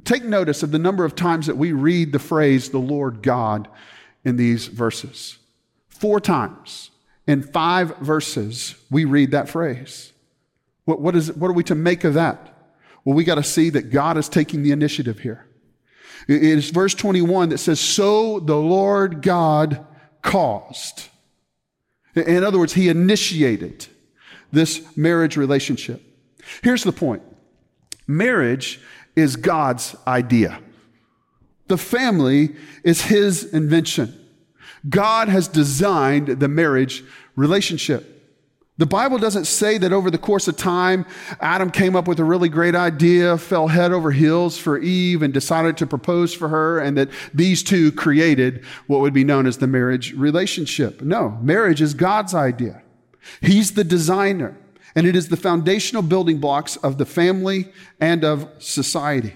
Take 0.06 0.24
notice 0.24 0.64
of 0.64 0.72
the 0.72 0.80
number 0.80 1.06
of 1.06 1.16
times 1.16 1.48
that 1.48 1.58
we 1.58 1.72
read 1.72 2.12
the 2.12 2.20
phrase 2.20 2.70
the 2.70 2.80
Lord 2.80 3.22
God 3.22 3.68
in 4.26 4.38
these 4.38 4.68
verses. 4.68 5.38
Four 5.88 6.20
times 6.20 6.92
in 7.28 7.44
five 7.44 7.98
verses, 7.98 8.76
we 8.90 9.06
read 9.06 9.32
that 9.32 9.50
phrase. 9.50 10.14
What, 10.86 11.02
what, 11.02 11.16
is, 11.16 11.32
what 11.34 11.50
are 11.50 11.54
we 11.54 11.64
to 11.66 11.76
make 11.76 12.06
of 12.06 12.14
that? 12.14 12.54
Well, 13.04 13.16
we 13.16 13.24
got 13.24 13.36
to 13.36 13.44
see 13.44 13.70
that 13.72 13.92
God 13.92 14.18
is 14.18 14.30
taking 14.30 14.64
the 14.64 14.72
initiative 14.72 15.20
here. 15.20 15.46
It 16.28 16.44
is 16.44 16.70
verse 16.70 16.94
21 16.94 17.50
that 17.50 17.58
says, 17.58 17.80
So 17.80 18.40
the 18.40 18.58
Lord 18.58 19.22
God 19.22 19.86
caused. 20.22 21.10
In 22.16 22.44
other 22.44 22.60
words, 22.60 22.74
he 22.74 22.90
initiated 22.90 23.88
this 24.52 24.98
marriage 24.98 25.38
relationship. 25.38 26.02
Here's 26.64 26.84
the 26.84 26.92
point 26.92 27.22
marriage 28.08 28.80
is 29.16 29.36
God's 29.36 29.96
idea, 30.06 30.60
the 31.68 31.78
family 31.78 32.56
is 32.84 33.02
his 33.02 33.54
invention. 33.54 34.24
God 34.90 35.28
has 35.28 35.48
designed 35.48 36.28
the 36.28 36.48
marriage 36.48 37.04
relationship. 37.38 38.16
The 38.80 38.86
Bible 38.86 39.18
doesn't 39.18 39.46
say 39.46 39.80
that 39.80 39.92
over 39.92 40.12
the 40.12 40.20
course 40.20 40.48
of 40.48 40.56
time, 40.56 41.06
Adam 41.40 41.72
came 41.72 41.96
up 41.96 42.08
with 42.08 42.20
a 42.20 42.24
really 42.24 42.50
great 42.50 42.76
idea, 42.76 43.38
fell 43.38 43.70
head 43.70 43.92
over 43.92 44.12
heels 44.12 44.58
for 44.58 44.78
Eve, 44.78 45.24
and 45.24 45.34
decided 45.34 45.78
to 45.78 45.88
propose 45.88 46.32
for 46.34 46.50
her, 46.50 46.78
and 46.78 46.96
that 46.96 47.10
these 47.34 47.64
two 47.64 47.92
created 47.92 48.64
what 48.86 49.02
would 49.02 49.14
be 49.14 49.24
known 49.24 49.48
as 49.48 49.58
the 49.58 49.66
marriage 49.66 50.14
relationship. 50.14 51.02
No, 51.02 51.40
marriage 51.42 51.82
is 51.82 51.96
God's 51.96 52.36
idea. 52.36 52.84
He's 53.42 53.72
the 53.72 53.84
designer, 53.84 54.56
and 54.96 55.08
it 55.08 55.16
is 55.16 55.30
the 55.30 55.38
foundational 55.38 56.04
building 56.04 56.38
blocks 56.38 56.76
of 56.78 57.00
the 57.00 57.06
family 57.06 57.72
and 58.00 58.24
of 58.24 58.48
society. 58.60 59.34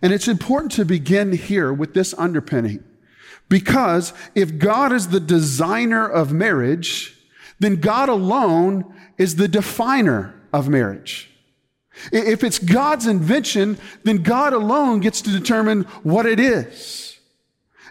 And 0.00 0.12
it's 0.12 0.28
important 0.28 0.70
to 0.72 0.84
begin 0.84 1.32
here 1.32 1.72
with 1.72 1.92
this 1.92 2.14
underpinning. 2.14 2.84
Because 3.48 4.12
if 4.36 4.58
God 4.58 4.92
is 4.92 5.08
the 5.08 5.20
designer 5.20 6.06
of 6.06 6.32
marriage, 6.32 7.15
then 7.58 7.76
God 7.76 8.08
alone 8.08 8.94
is 9.18 9.36
the 9.36 9.48
definer 9.48 10.34
of 10.52 10.68
marriage. 10.68 11.30
If 12.12 12.44
it's 12.44 12.58
God's 12.58 13.06
invention, 13.06 13.78
then 14.04 14.18
God 14.22 14.52
alone 14.52 15.00
gets 15.00 15.22
to 15.22 15.30
determine 15.30 15.82
what 16.02 16.26
it 16.26 16.38
is. 16.38 17.18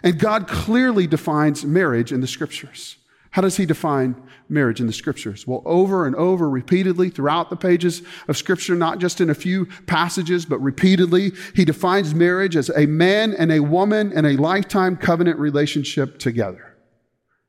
And 0.02 0.18
God 0.18 0.46
clearly 0.46 1.06
defines 1.06 1.64
marriage 1.64 2.12
in 2.12 2.20
the 2.20 2.26
scriptures. 2.26 2.98
How 3.30 3.42
does 3.42 3.56
he 3.56 3.66
define 3.66 4.14
marriage 4.48 4.80
in 4.80 4.86
the 4.86 4.92
scriptures? 4.92 5.46
Well, 5.46 5.62
over 5.66 6.06
and 6.06 6.14
over, 6.16 6.48
repeatedly 6.48 7.10
throughout 7.10 7.50
the 7.50 7.56
pages 7.56 8.02
of 8.28 8.36
scripture, 8.36 8.74
not 8.74 8.98
just 8.98 9.20
in 9.20 9.28
a 9.28 9.34
few 9.34 9.66
passages, 9.86 10.46
but 10.46 10.58
repeatedly, 10.60 11.32
he 11.54 11.64
defines 11.64 12.14
marriage 12.14 12.56
as 12.56 12.70
a 12.70 12.86
man 12.86 13.34
and 13.34 13.50
a 13.50 13.60
woman 13.60 14.12
in 14.12 14.24
a 14.24 14.36
lifetime 14.36 14.96
covenant 14.96 15.38
relationship 15.38 16.18
together. 16.18 16.76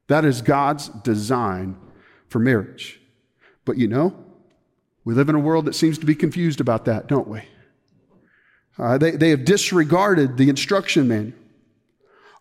That 0.07 0.25
is 0.25 0.41
God's 0.41 0.89
design 0.89 1.77
for 2.29 2.39
marriage. 2.39 2.99
But 3.65 3.77
you 3.77 3.87
know, 3.87 4.15
we 5.03 5.13
live 5.13 5.29
in 5.29 5.35
a 5.35 5.39
world 5.39 5.65
that 5.65 5.75
seems 5.75 5.97
to 5.99 6.05
be 6.05 6.15
confused 6.15 6.59
about 6.59 6.85
that, 6.85 7.07
don't 7.07 7.27
we? 7.27 7.41
Uh, 8.77 8.97
they, 8.97 9.11
they 9.11 9.29
have 9.29 9.45
disregarded 9.45 10.37
the 10.37 10.49
instruction 10.49 11.07
manual. 11.07 11.33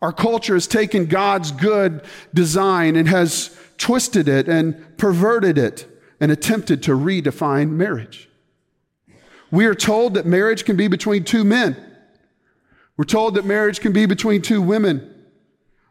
Our 0.03 0.13
culture 0.13 0.55
has 0.55 0.67
taken 0.67 1.07
God's 1.07 1.51
good 1.53 2.03
design 2.35 2.97
and 2.97 3.09
has 3.09 3.57
twisted 3.79 4.29
it 4.29 4.49
and 4.49 4.97
perverted 4.99 5.59
it 5.59 5.89
and 6.21 6.31
attempted 6.31 6.83
to 6.85 6.93
redefine 6.93 7.71
marriage. 7.71 8.29
We 9.51 9.65
are 9.67 9.75
told 9.75 10.15
that 10.15 10.27
marriage 10.27 10.65
can 10.65 10.77
be 10.77 10.89
between 10.89 11.25
two 11.25 11.45
men. 11.45 11.77
We're 12.97 13.05
told 13.05 13.35
that 13.35 13.45
marriage 13.45 13.81
can 13.81 13.93
be 13.93 14.07
between 14.07 14.43
two 14.43 14.61
women. 14.61 15.16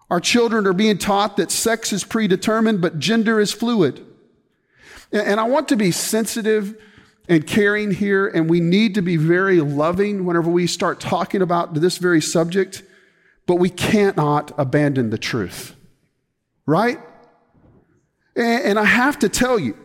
Our 0.10 0.20
children 0.20 0.68
are 0.68 0.74
being 0.74 0.98
taught 0.98 1.38
that 1.38 1.52
sex 1.52 1.92
is 1.92 2.04
predetermined, 2.04 2.82
but 2.82 3.00
gender 3.00 3.40
is 3.40 3.52
fluid. 3.52 4.06
And 5.12 5.40
I 5.40 5.44
want 5.44 5.70
to 5.70 5.76
be 5.76 5.92
sensitive 5.92 6.76
and 7.28 7.46
caring 7.46 7.92
here, 7.92 8.28
and 8.28 8.50
we 8.50 8.60
need 8.60 8.96
to 8.96 9.02
be 9.02 9.18
very 9.18 9.62
loving 9.62 10.26
whenever 10.26 10.50
we 10.50 10.68
start 10.68 11.00
talking 11.00 11.42
about 11.42 11.74
this 11.74 11.98
very 11.98 12.22
subject, 12.22 12.84
but 13.48 13.56
we 13.56 13.70
cannot 13.70 14.52
abandon 14.60 15.10
the 15.10 15.18
truth. 15.18 15.76
Right? 16.66 17.00
And 18.36 18.78
I 18.78 18.86
have 18.86 19.18
to 19.20 19.30
tell 19.30 19.58
you 19.58 19.78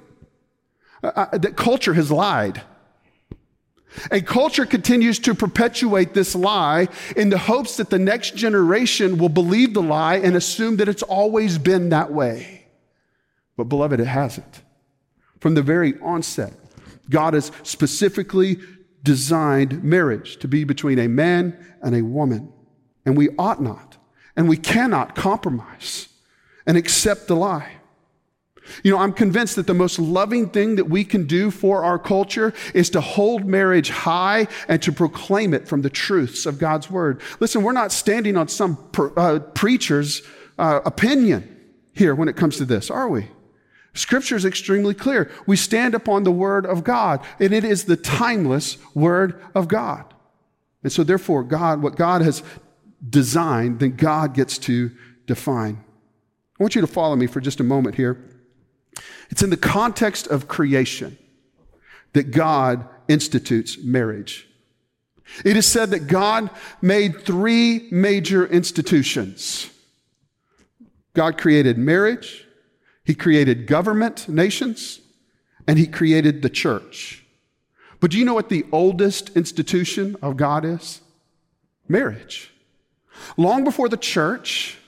uh, 1.02 1.12
uh, 1.32 1.38
that 1.38 1.56
culture 1.56 1.94
has 1.94 2.10
lied. 2.10 2.62
And 4.10 4.26
culture 4.26 4.66
continues 4.66 5.18
to 5.20 5.34
perpetuate 5.34 6.14
this 6.14 6.34
lie 6.34 6.88
in 7.16 7.30
the 7.30 7.38
hopes 7.38 7.76
that 7.76 7.90
the 7.90 7.98
next 7.98 8.36
generation 8.36 9.18
will 9.18 9.28
believe 9.28 9.74
the 9.74 9.82
lie 9.82 10.16
and 10.16 10.36
assume 10.36 10.76
that 10.76 10.88
it's 10.88 11.02
always 11.02 11.58
been 11.58 11.88
that 11.88 12.12
way. 12.12 12.66
But, 13.56 13.64
beloved, 13.64 14.00
it 14.00 14.06
hasn't. 14.06 14.62
From 15.40 15.54
the 15.54 15.62
very 15.62 15.98
onset, 16.00 16.52
God 17.08 17.34
has 17.34 17.50
specifically 17.62 18.58
designed 19.02 19.82
marriage 19.82 20.36
to 20.38 20.48
be 20.48 20.64
between 20.64 20.98
a 20.98 21.08
man 21.08 21.56
and 21.82 21.94
a 21.94 22.02
woman. 22.02 22.52
And 23.04 23.16
we 23.16 23.30
ought 23.38 23.62
not, 23.62 23.96
and 24.36 24.48
we 24.48 24.56
cannot 24.56 25.14
compromise 25.14 26.08
and 26.66 26.76
accept 26.76 27.26
the 27.26 27.36
lie. 27.36 27.79
You 28.82 28.90
know, 28.92 28.98
I'm 28.98 29.12
convinced 29.12 29.56
that 29.56 29.66
the 29.66 29.74
most 29.74 29.98
loving 29.98 30.48
thing 30.48 30.76
that 30.76 30.86
we 30.86 31.04
can 31.04 31.26
do 31.26 31.50
for 31.50 31.84
our 31.84 31.98
culture 31.98 32.52
is 32.74 32.90
to 32.90 33.00
hold 33.00 33.44
marriage 33.44 33.90
high 33.90 34.46
and 34.68 34.82
to 34.82 34.92
proclaim 34.92 35.54
it 35.54 35.68
from 35.68 35.82
the 35.82 35.90
truths 35.90 36.46
of 36.46 36.58
God's 36.58 36.90
word. 36.90 37.20
Listen, 37.40 37.62
we're 37.62 37.72
not 37.72 37.92
standing 37.92 38.36
on 38.36 38.48
some 38.48 38.78
uh, 39.16 39.40
preacher's 39.54 40.22
uh, 40.58 40.80
opinion 40.84 41.56
here 41.94 42.14
when 42.14 42.28
it 42.28 42.36
comes 42.36 42.56
to 42.58 42.64
this, 42.64 42.90
are 42.90 43.08
we? 43.08 43.28
Scripture 43.92 44.36
is 44.36 44.44
extremely 44.44 44.94
clear. 44.94 45.30
We 45.46 45.56
stand 45.56 45.94
upon 45.94 46.22
the 46.22 46.30
word 46.30 46.64
of 46.64 46.84
God, 46.84 47.20
and 47.40 47.52
it 47.52 47.64
is 47.64 47.84
the 47.84 47.96
timeless 47.96 48.78
word 48.94 49.42
of 49.54 49.68
God. 49.68 50.04
And 50.82 50.92
so, 50.92 51.02
therefore, 51.02 51.42
God, 51.42 51.82
what 51.82 51.96
God 51.96 52.22
has 52.22 52.42
designed, 53.08 53.80
then 53.80 53.96
God 53.96 54.34
gets 54.34 54.58
to 54.58 54.90
define. 55.26 55.82
I 56.58 56.62
want 56.62 56.74
you 56.74 56.80
to 56.80 56.86
follow 56.86 57.16
me 57.16 57.26
for 57.26 57.40
just 57.40 57.60
a 57.60 57.64
moment 57.64 57.96
here. 57.96 58.22
It's 59.30 59.42
in 59.42 59.50
the 59.50 59.56
context 59.56 60.26
of 60.26 60.48
creation 60.48 61.18
that 62.12 62.30
God 62.30 62.88
institutes 63.08 63.78
marriage. 63.78 64.48
It 65.44 65.56
is 65.56 65.66
said 65.66 65.90
that 65.90 66.06
God 66.06 66.50
made 66.82 67.22
three 67.22 67.88
major 67.90 68.46
institutions. 68.46 69.70
God 71.14 71.38
created 71.38 71.78
marriage, 71.78 72.46
He 73.04 73.14
created 73.14 73.66
government, 73.66 74.28
nations, 74.28 75.00
and 75.66 75.78
He 75.78 75.86
created 75.86 76.42
the 76.42 76.50
church. 76.50 77.24
But 78.00 78.10
do 78.10 78.18
you 78.18 78.24
know 78.24 78.34
what 78.34 78.48
the 78.48 78.64
oldest 78.72 79.36
institution 79.36 80.16
of 80.22 80.36
God 80.36 80.64
is? 80.64 81.00
Marriage. 81.86 82.50
Long 83.36 83.64
before 83.64 83.88
the 83.88 83.96
church, 83.96 84.78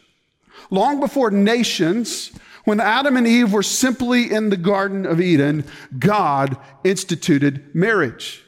long 0.70 0.98
before 0.98 1.30
nations, 1.30 2.32
when 2.64 2.80
Adam 2.80 3.16
and 3.16 3.26
Eve 3.26 3.52
were 3.52 3.62
simply 3.62 4.32
in 4.32 4.50
the 4.50 4.56
Garden 4.56 5.06
of 5.06 5.20
Eden, 5.20 5.64
God 5.98 6.56
instituted 6.84 7.74
marriage. 7.74 8.44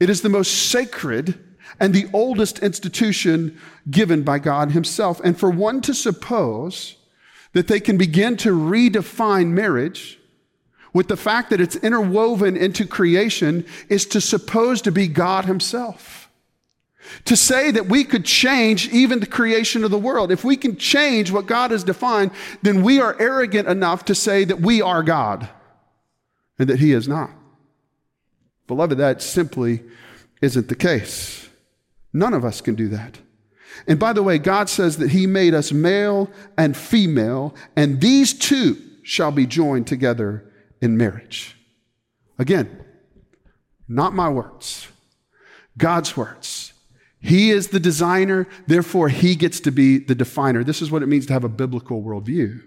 It 0.00 0.10
is 0.10 0.22
the 0.22 0.28
most 0.28 0.70
sacred 0.70 1.38
and 1.78 1.94
the 1.94 2.08
oldest 2.12 2.58
institution 2.60 3.58
given 3.90 4.22
by 4.22 4.38
God 4.38 4.72
Himself. 4.72 5.20
And 5.22 5.38
for 5.38 5.50
one 5.50 5.80
to 5.82 5.94
suppose 5.94 6.96
that 7.52 7.68
they 7.68 7.80
can 7.80 7.96
begin 7.96 8.36
to 8.38 8.50
redefine 8.50 9.48
marriage 9.48 10.18
with 10.92 11.08
the 11.08 11.16
fact 11.16 11.50
that 11.50 11.60
it's 11.60 11.76
interwoven 11.76 12.56
into 12.56 12.86
creation 12.86 13.64
is 13.88 14.06
to 14.06 14.20
suppose 14.20 14.80
to 14.82 14.92
be 14.92 15.08
God 15.08 15.44
Himself. 15.44 16.25
To 17.26 17.36
say 17.36 17.70
that 17.70 17.86
we 17.86 18.04
could 18.04 18.24
change 18.24 18.88
even 18.88 19.20
the 19.20 19.26
creation 19.26 19.84
of 19.84 19.90
the 19.90 19.98
world. 19.98 20.30
If 20.30 20.44
we 20.44 20.56
can 20.56 20.76
change 20.76 21.30
what 21.30 21.46
God 21.46 21.70
has 21.70 21.84
defined, 21.84 22.30
then 22.62 22.82
we 22.82 23.00
are 23.00 23.16
arrogant 23.20 23.68
enough 23.68 24.04
to 24.06 24.14
say 24.14 24.44
that 24.44 24.60
we 24.60 24.82
are 24.82 25.02
God 25.02 25.48
and 26.58 26.68
that 26.68 26.80
He 26.80 26.92
is 26.92 27.06
not. 27.06 27.30
Beloved, 28.66 28.98
that 28.98 29.22
simply 29.22 29.82
isn't 30.40 30.68
the 30.68 30.74
case. 30.74 31.48
None 32.12 32.34
of 32.34 32.44
us 32.44 32.60
can 32.60 32.74
do 32.74 32.88
that. 32.88 33.18
And 33.86 33.98
by 33.98 34.12
the 34.12 34.22
way, 34.22 34.38
God 34.38 34.68
says 34.68 34.98
that 34.98 35.10
He 35.10 35.26
made 35.26 35.54
us 35.54 35.70
male 35.72 36.30
and 36.56 36.76
female, 36.76 37.54
and 37.76 38.00
these 38.00 38.32
two 38.32 38.82
shall 39.02 39.30
be 39.30 39.46
joined 39.46 39.86
together 39.86 40.50
in 40.80 40.96
marriage. 40.96 41.56
Again, 42.38 42.84
not 43.88 44.14
my 44.14 44.28
words, 44.28 44.88
God's 45.78 46.16
words. 46.16 46.65
He 47.20 47.50
is 47.50 47.68
the 47.68 47.80
designer, 47.80 48.46
therefore, 48.66 49.08
he 49.08 49.34
gets 49.34 49.60
to 49.60 49.72
be 49.72 49.98
the 49.98 50.14
definer. 50.14 50.62
This 50.62 50.82
is 50.82 50.90
what 50.90 51.02
it 51.02 51.06
means 51.06 51.26
to 51.26 51.32
have 51.32 51.44
a 51.44 51.48
biblical 51.48 52.02
worldview. 52.02 52.62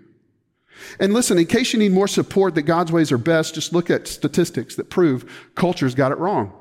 And 0.99 1.13
listen, 1.13 1.37
in 1.37 1.45
case 1.45 1.73
you 1.73 1.79
need 1.79 1.91
more 1.91 2.07
support 2.07 2.55
that 2.55 2.63
God's 2.63 2.91
ways 2.91 3.11
are 3.11 3.17
best, 3.17 3.55
just 3.55 3.73
look 3.73 3.89
at 3.89 4.07
statistics 4.07 4.75
that 4.75 4.89
prove 4.89 5.49
culture's 5.55 5.95
got 5.95 6.11
it 6.11 6.17
wrong. 6.17 6.53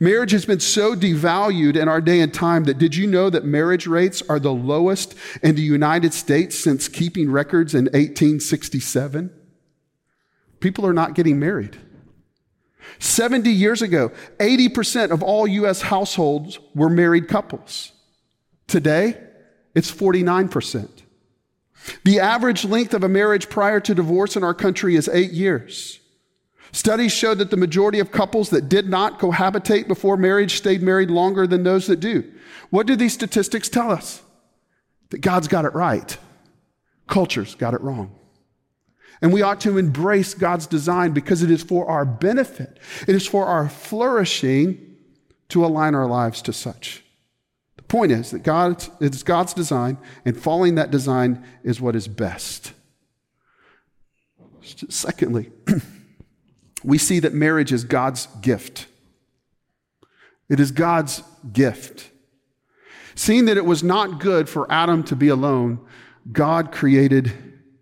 Marriage 0.00 0.30
has 0.30 0.46
been 0.46 0.60
so 0.60 0.94
devalued 0.94 1.76
in 1.76 1.88
our 1.88 2.00
day 2.00 2.20
and 2.20 2.32
time 2.32 2.64
that 2.64 2.78
did 2.78 2.96
you 2.96 3.06
know 3.06 3.28
that 3.28 3.44
marriage 3.44 3.86
rates 3.86 4.22
are 4.28 4.40
the 4.40 4.52
lowest 4.52 5.14
in 5.42 5.54
the 5.54 5.62
United 5.62 6.14
States 6.14 6.58
since 6.58 6.88
keeping 6.88 7.30
records 7.30 7.74
in 7.74 7.84
1867? 7.86 9.30
People 10.60 10.86
are 10.86 10.94
not 10.94 11.14
getting 11.14 11.38
married. 11.38 11.78
70 12.98 13.50
years 13.50 13.82
ago, 13.82 14.10
80% 14.38 15.10
of 15.10 15.22
all 15.22 15.46
U.S. 15.46 15.82
households 15.82 16.58
were 16.74 16.88
married 16.88 17.28
couples. 17.28 17.92
Today, 18.66 19.20
it's 19.74 19.90
49%. 19.90 20.88
The 22.04 22.20
average 22.20 22.64
length 22.64 22.94
of 22.94 23.04
a 23.04 23.08
marriage 23.08 23.48
prior 23.48 23.80
to 23.80 23.94
divorce 23.94 24.36
in 24.36 24.44
our 24.44 24.54
country 24.54 24.96
is 24.96 25.08
eight 25.08 25.32
years. 25.32 26.00
Studies 26.72 27.12
show 27.12 27.34
that 27.34 27.50
the 27.50 27.56
majority 27.56 28.00
of 28.00 28.10
couples 28.10 28.50
that 28.50 28.68
did 28.68 28.88
not 28.88 29.20
cohabitate 29.20 29.86
before 29.86 30.16
marriage 30.16 30.56
stayed 30.56 30.82
married 30.82 31.10
longer 31.10 31.46
than 31.46 31.62
those 31.62 31.86
that 31.86 32.00
do. 32.00 32.24
What 32.70 32.86
do 32.86 32.96
these 32.96 33.12
statistics 33.12 33.68
tell 33.68 33.90
us? 33.90 34.22
That 35.10 35.20
God's 35.20 35.46
got 35.46 35.66
it 35.66 35.74
right. 35.74 36.16
Culture's 37.06 37.54
got 37.54 37.74
it 37.74 37.80
wrong. 37.82 38.18
And 39.24 39.32
we 39.32 39.40
ought 39.40 39.62
to 39.62 39.78
embrace 39.78 40.34
God's 40.34 40.66
design 40.66 41.12
because 41.12 41.42
it 41.42 41.50
is 41.50 41.62
for 41.62 41.88
our 41.88 42.04
benefit. 42.04 42.78
It 43.08 43.14
is 43.14 43.26
for 43.26 43.46
our 43.46 43.70
flourishing 43.70 44.96
to 45.48 45.64
align 45.64 45.94
our 45.94 46.06
lives 46.06 46.42
to 46.42 46.52
such. 46.52 47.02
The 47.78 47.84
point 47.84 48.12
is 48.12 48.32
that 48.32 48.42
God, 48.42 48.84
it's 49.00 49.22
God's 49.22 49.54
design, 49.54 49.96
and 50.26 50.36
following 50.36 50.74
that 50.74 50.90
design 50.90 51.42
is 51.62 51.80
what 51.80 51.96
is 51.96 52.06
best. 52.06 52.74
Secondly, 54.90 55.50
we 56.84 56.98
see 56.98 57.18
that 57.20 57.32
marriage 57.32 57.72
is 57.72 57.82
God's 57.84 58.26
gift. 58.42 58.88
It 60.50 60.60
is 60.60 60.70
God's 60.70 61.22
gift. 61.50 62.10
Seeing 63.14 63.46
that 63.46 63.56
it 63.56 63.64
was 63.64 63.82
not 63.82 64.20
good 64.20 64.50
for 64.50 64.70
Adam 64.70 65.02
to 65.04 65.16
be 65.16 65.28
alone, 65.28 65.80
God 66.30 66.72
created 66.72 67.32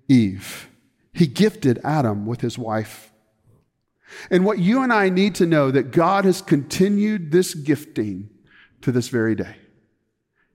Eve. 0.06 0.68
He 1.12 1.26
gifted 1.26 1.80
Adam 1.84 2.26
with 2.26 2.40
his 2.40 2.58
wife. 2.58 3.12
And 4.30 4.44
what 4.44 4.58
you 4.58 4.82
and 4.82 4.92
I 4.92 5.08
need 5.08 5.34
to 5.36 5.46
know 5.46 5.70
that 5.70 5.90
God 5.90 6.24
has 6.24 6.42
continued 6.42 7.32
this 7.32 7.54
gifting 7.54 8.30
to 8.82 8.92
this 8.92 9.08
very 9.08 9.34
day. 9.34 9.56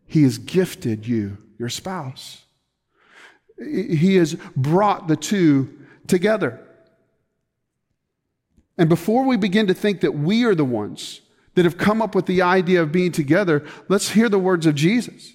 He 0.05 0.23
has 0.23 0.37
gifted 0.37 1.07
you, 1.07 1.37
your 1.57 1.69
spouse. 1.69 2.45
He 3.57 4.15
has 4.15 4.35
brought 4.55 5.07
the 5.07 5.15
two 5.15 5.77
together. 6.07 6.63
And 8.77 8.89
before 8.89 9.25
we 9.25 9.37
begin 9.37 9.67
to 9.67 9.73
think 9.73 10.01
that 10.01 10.13
we 10.13 10.43
are 10.43 10.55
the 10.55 10.63
ones 10.63 11.21
that 11.55 11.65
have 11.65 11.77
come 11.77 12.01
up 12.01 12.13
with 12.13 12.27
the 12.27 12.43
idea 12.43 12.81
of 12.81 12.91
being 12.91 13.11
together, 13.11 13.65
let's 13.89 14.11
hear 14.11 14.29
the 14.29 14.37
words 14.37 14.67
of 14.67 14.75
Jesus. 14.75 15.33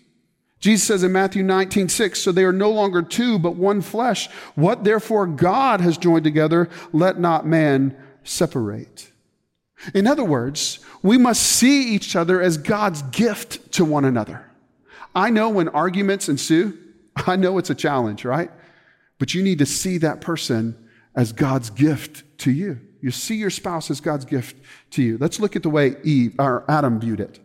Jesus 0.63 0.87
says 0.87 1.03
in 1.03 1.11
Matthew 1.11 1.43
19, 1.43 1.89
6, 1.89 2.21
so 2.21 2.31
they 2.31 2.45
are 2.45 2.53
no 2.53 2.71
longer 2.71 3.03
two, 3.03 3.37
but 3.37 3.57
one 3.57 3.83
flesh. 3.83 4.31
What 4.55 4.85
therefore 4.85 5.27
God 5.27 5.81
has 5.81 5.99
joined 5.99 6.23
together, 6.23 6.71
let 6.93 7.19
not 7.19 7.45
man 7.45 7.97
separate. 8.23 9.11
In 9.93 10.07
other 10.07 10.23
words, 10.23 10.79
we 11.03 11.19
must 11.19 11.43
see 11.43 11.93
each 11.93 12.15
other 12.15 12.41
as 12.41 12.59
God's 12.59 13.03
gift 13.03 13.73
to 13.73 13.85
one 13.85 14.05
another. 14.05 14.49
I 15.17 15.31
know 15.31 15.49
when 15.51 15.69
arguments 15.69 16.29
ensue, 16.29 16.79
I 17.17 17.35
know 17.35 17.59
it's 17.59 17.71
a 17.71 17.75
challenge, 17.75 18.25
right? 18.25 18.53
But 19.19 19.35
you 19.35 19.43
need 19.43 19.59
to 19.59 19.67
see 19.67 19.99
that 19.99 20.21
person 20.21 20.79
as 21.17 21.33
God's 21.33 21.71
gift 21.71 22.23
to 22.39 22.53
you. 22.53 22.81
You 23.01 23.11
see 23.11 23.35
your 23.35 23.51
spouse 23.51 23.91
as 23.91 24.01
God's 24.01 24.25
gift 24.25 24.57
to 24.93 25.03
you. 25.03 25.19
Let's 25.19 25.41
look 25.41 25.57
at 25.57 25.65
the 25.65 25.71
way 25.71 25.97
Eve 26.05 26.37
or 26.39 26.65
Adam 26.69 27.01
viewed 27.01 27.19
it. 27.19 27.41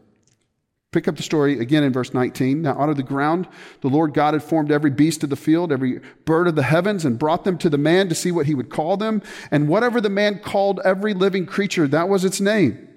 Pick 0.93 1.09
up 1.09 1.17
the 1.17 1.23
story 1.23 1.59
again 1.59 1.83
in 1.83 1.91
verse 1.91 2.13
19. 2.13 2.61
Now, 2.61 2.79
out 2.79 2.89
of 2.89 2.95
the 2.95 3.03
ground, 3.03 3.47
the 3.81 3.89
Lord 3.89 4.13
God 4.13 4.33
had 4.33 4.41
formed 4.41 4.71
every 4.71 4.89
beast 4.89 5.21
of 5.21 5.29
the 5.29 5.35
field, 5.35 5.71
every 5.71 5.99
bird 6.23 6.47
of 6.47 6.55
the 6.55 6.63
heavens, 6.63 7.03
and 7.03 7.19
brought 7.19 7.43
them 7.43 7.57
to 7.57 7.69
the 7.69 7.77
man 7.77 8.07
to 8.07 8.15
see 8.15 8.31
what 8.31 8.45
he 8.45 8.55
would 8.55 8.69
call 8.69 8.95
them. 8.95 9.21
And 9.51 9.67
whatever 9.67 9.99
the 9.99 10.09
man 10.09 10.39
called 10.39 10.79
every 10.85 11.13
living 11.13 11.45
creature, 11.45 11.87
that 11.89 12.07
was 12.07 12.23
its 12.23 12.39
name. 12.39 12.87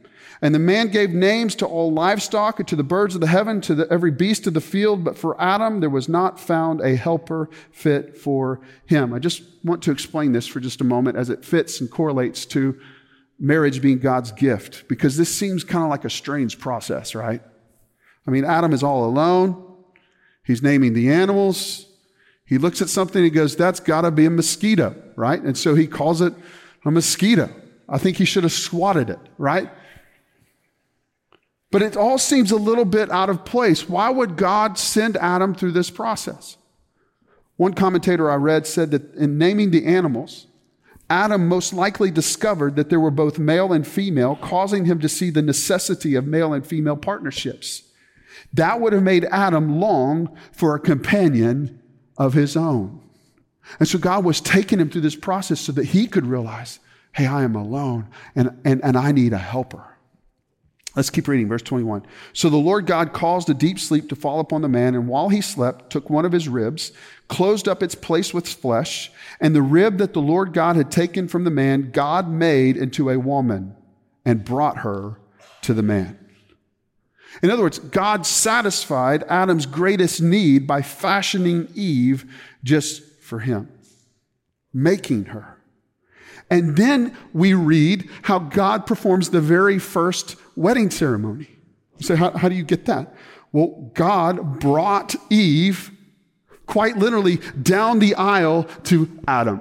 And 0.40 0.54
the 0.54 0.60
man 0.60 0.88
gave 0.88 1.10
names 1.10 1.56
to 1.56 1.66
all 1.66 1.92
livestock 1.92 2.64
to 2.64 2.76
the 2.76 2.84
birds 2.84 3.16
of 3.16 3.20
the 3.20 3.26
heaven, 3.26 3.60
to 3.62 3.74
the, 3.74 3.92
every 3.92 4.12
beast 4.12 4.46
of 4.46 4.54
the 4.54 4.60
field. 4.60 5.02
But 5.02 5.18
for 5.18 5.38
Adam, 5.40 5.80
there 5.80 5.90
was 5.90 6.08
not 6.08 6.38
found 6.38 6.80
a 6.80 6.94
helper 6.94 7.50
fit 7.72 8.16
for 8.16 8.60
him. 8.86 9.12
I 9.12 9.18
just 9.18 9.42
want 9.64 9.82
to 9.82 9.90
explain 9.90 10.30
this 10.30 10.46
for 10.46 10.60
just 10.60 10.80
a 10.80 10.84
moment 10.84 11.18
as 11.18 11.28
it 11.28 11.44
fits 11.44 11.80
and 11.80 11.90
correlates 11.90 12.46
to 12.46 12.80
marriage 13.38 13.82
being 13.82 13.98
God's 13.98 14.30
gift, 14.30 14.86
because 14.86 15.16
this 15.16 15.34
seems 15.34 15.64
kind 15.64 15.82
of 15.82 15.90
like 15.90 16.04
a 16.04 16.10
strange 16.10 16.58
process, 16.58 17.14
right? 17.14 17.42
I 18.26 18.30
mean, 18.30 18.44
Adam 18.44 18.72
is 18.72 18.83
all 18.83 19.04
alone. 19.04 19.66
He's 20.44 20.62
naming 20.62 20.94
the 20.94 21.11
animals. 21.11 21.87
He 22.44 22.59
looks 22.59 22.83
at 22.83 22.88
something 22.88 23.18
and 23.18 23.24
he 23.24 23.30
goes, 23.30 23.56
That's 23.56 23.80
got 23.80 24.02
to 24.02 24.11
be 24.11 24.26
a 24.26 24.30
mosquito, 24.30 24.94
right? 25.16 25.40
And 25.40 25.56
so 25.56 25.74
he 25.74 25.87
calls 25.87 26.20
it 26.20 26.35
a 26.85 26.90
mosquito. 26.90 27.50
I 27.88 27.98
think 27.98 28.16
he 28.16 28.24
should 28.24 28.44
have 28.44 28.52
swatted 28.52 29.11
it, 29.11 29.18
right? 29.38 29.70
But 31.70 31.83
it 31.83 31.96
all 31.96 32.18
seems 32.18 32.50
a 32.50 32.56
little 32.56 32.85
bit 32.85 33.11
out 33.11 33.30
of 33.30 33.44
place. 33.44 33.88
Why 33.88 34.11
would 34.11 34.37
God 34.37 34.78
send 34.78 35.16
Adam 35.16 35.54
through 35.54 35.72
this 35.72 35.90
process? 35.90 36.56
One 37.56 37.74
commentator 37.74 38.30
I 38.30 38.37
read 38.37 38.66
said 38.66 38.90
that 38.90 39.14
in 39.14 39.38
naming 39.38 39.70
the 39.70 39.87
animals, 39.87 40.46
Adam 41.09 41.46
most 41.46 41.72
likely 41.72 42.11
discovered 42.11 42.76
that 42.76 42.88
there 42.88 43.00
were 43.00 43.11
both 43.11 43.38
male 43.38 43.72
and 43.72 43.87
female, 43.87 44.37
causing 44.37 44.85
him 44.85 45.00
to 45.00 45.09
see 45.09 45.30
the 45.30 45.42
necessity 45.42 46.14
of 46.14 46.26
male 46.26 46.52
and 46.52 46.66
female 46.66 46.96
partnerships. 46.96 47.83
That 48.54 48.80
would 48.80 48.92
have 48.92 49.02
made 49.02 49.24
Adam 49.26 49.80
long 49.80 50.36
for 50.52 50.74
a 50.74 50.80
companion 50.80 51.80
of 52.16 52.34
his 52.34 52.56
own. 52.56 53.00
And 53.78 53.88
so 53.88 53.98
God 53.98 54.24
was 54.24 54.40
taking 54.40 54.80
him 54.80 54.90
through 54.90 55.02
this 55.02 55.16
process 55.16 55.60
so 55.60 55.72
that 55.72 55.86
he 55.86 56.06
could 56.06 56.26
realize, 56.26 56.80
hey, 57.12 57.26
I 57.26 57.44
am 57.44 57.54
alone 57.54 58.08
and, 58.34 58.60
and, 58.64 58.82
and 58.82 58.96
I 58.96 59.12
need 59.12 59.32
a 59.32 59.38
helper. 59.38 59.86
Let's 60.96 61.10
keep 61.10 61.28
reading, 61.28 61.46
verse 61.46 61.62
21. 61.62 62.04
So 62.32 62.50
the 62.50 62.56
Lord 62.56 62.86
God 62.86 63.12
caused 63.12 63.48
a 63.48 63.54
deep 63.54 63.78
sleep 63.78 64.08
to 64.08 64.16
fall 64.16 64.40
upon 64.40 64.62
the 64.62 64.68
man, 64.68 64.96
and 64.96 65.06
while 65.06 65.28
he 65.28 65.40
slept, 65.40 65.90
took 65.90 66.10
one 66.10 66.24
of 66.24 66.32
his 66.32 66.48
ribs, 66.48 66.90
closed 67.28 67.68
up 67.68 67.80
its 67.80 67.94
place 67.94 68.34
with 68.34 68.48
flesh, 68.48 69.12
and 69.40 69.54
the 69.54 69.62
rib 69.62 69.98
that 69.98 70.14
the 70.14 70.20
Lord 70.20 70.52
God 70.52 70.74
had 70.74 70.90
taken 70.90 71.28
from 71.28 71.44
the 71.44 71.50
man, 71.50 71.92
God 71.92 72.28
made 72.28 72.76
into 72.76 73.08
a 73.08 73.20
woman 73.20 73.76
and 74.24 74.44
brought 74.44 74.78
her 74.78 75.20
to 75.62 75.74
the 75.74 75.82
man. 75.82 76.18
In 77.42 77.50
other 77.50 77.62
words, 77.62 77.78
God 77.78 78.26
satisfied 78.26 79.24
Adam's 79.24 79.66
greatest 79.66 80.20
need 80.20 80.66
by 80.66 80.82
fashioning 80.82 81.68
Eve 81.74 82.24
just 82.64 83.02
for 83.20 83.38
him, 83.38 83.68
making 84.72 85.26
her. 85.26 85.56
And 86.50 86.76
then 86.76 87.16
we 87.32 87.54
read 87.54 88.10
how 88.22 88.40
God 88.40 88.84
performs 88.86 89.30
the 89.30 89.40
very 89.40 89.78
first 89.78 90.36
wedding 90.56 90.90
ceremony. 90.90 91.48
Say, 92.00 92.16
how, 92.16 92.32
how 92.32 92.48
do 92.48 92.56
you 92.56 92.64
get 92.64 92.86
that? 92.86 93.14
Well, 93.52 93.90
God 93.94 94.58
brought 94.58 95.14
Eve 95.30 95.92
quite 96.66 96.96
literally 96.96 97.36
down 97.62 97.98
the 97.98 98.14
aisle 98.14 98.64
to 98.84 99.08
Adam. 99.28 99.60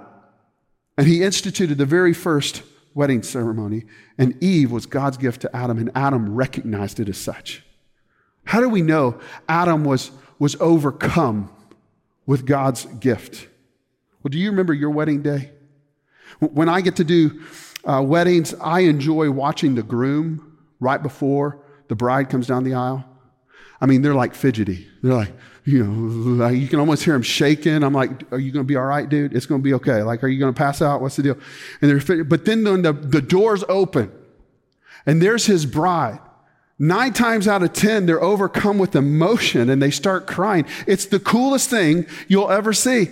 And 0.98 1.08
he 1.08 1.24
instituted 1.24 1.78
the 1.78 1.86
very 1.86 2.14
first 2.14 2.64
wedding 3.00 3.24
ceremony. 3.24 3.86
And 4.18 4.36
Eve 4.44 4.74
was 4.74 4.86
God's 4.86 5.16
gift 5.16 5.40
to 5.44 5.56
Adam, 5.56 5.78
and 5.78 5.90
Adam 5.96 6.36
recognized 6.36 7.00
it 7.00 7.08
as 7.08 7.18
such. 7.18 7.64
How 8.44 8.60
do 8.60 8.68
we 8.68 8.82
know 8.82 9.18
Adam 9.48 9.86
was, 9.86 10.12
was 10.38 10.58
overcome 10.60 11.50
with 12.26 12.46
God's 12.46 12.84
gift? 13.00 13.48
Well, 14.22 14.30
do 14.30 14.38
you 14.38 14.50
remember 14.50 14.74
your 14.74 14.90
wedding 14.90 15.22
day? 15.22 15.52
When 16.40 16.68
I 16.68 16.82
get 16.82 16.98
to 16.98 17.06
do 17.06 17.42
uh, 17.86 18.04
weddings, 18.06 18.54
I 18.62 18.82
enjoy 18.82 19.32
watching 19.32 19.76
the 19.76 19.84
groom 19.84 20.58
right 20.82 21.02
before 21.02 21.64
the 21.88 21.96
bride 21.96 22.30
comes 22.30 22.48
down 22.48 22.66
the 22.66 22.74
aisle. 22.74 23.06
I 23.80 23.86
mean, 23.86 24.02
they're 24.02 24.14
like 24.14 24.36
fidgety. 24.36 24.90
They're 25.02 25.14
like, 25.14 25.34
you 25.66 25.84
know, 25.84 26.46
like 26.46 26.58
you 26.58 26.68
can 26.68 26.80
almost 26.80 27.04
hear 27.04 27.16
him 27.16 27.22
shaking. 27.22 27.84
I'm 27.84 27.94
like, 27.94 28.32
are 28.32 28.40
you 28.40 28.52
going 28.52 28.66
to 28.66 28.68
be 28.68 28.76
all 28.76 28.86
right, 28.86 29.08
dude? 29.08 29.36
It's 29.36 29.46
going 29.46 29.62
to 29.62 29.64
be 29.64 29.74
okay. 29.76 30.04
Like, 30.04 30.24
are 30.24 30.28
you 30.28 30.40
going 30.40 30.54
to 30.54 30.58
pass 30.58 30.82
out? 30.82 31.02
What's 31.02 31.16
the 31.16 31.24
deal? 31.24 31.38
And 31.82 32.02
they're, 32.02 32.24
but 32.24 32.46
then 32.46 32.64
the, 32.64 32.94
the 32.94 33.22
doors 33.22 33.64
open 33.70 34.12
and 35.06 35.22
there's 35.22 35.46
his 35.46 35.66
bride, 35.66 36.20
Nine 36.82 37.12
times 37.12 37.46
out 37.46 37.62
of 37.62 37.74
10, 37.74 38.06
they're 38.06 38.24
overcome 38.24 38.78
with 38.78 38.96
emotion 38.96 39.70
and 39.70 39.82
they 39.82 39.92
start 39.92 40.26
crying. 40.26 40.66
It's 40.88 41.06
the 41.06 41.20
coolest 41.20 41.70
thing 41.70 42.08
you'll 42.30 42.50
ever 42.50 42.72
see. 42.72 43.10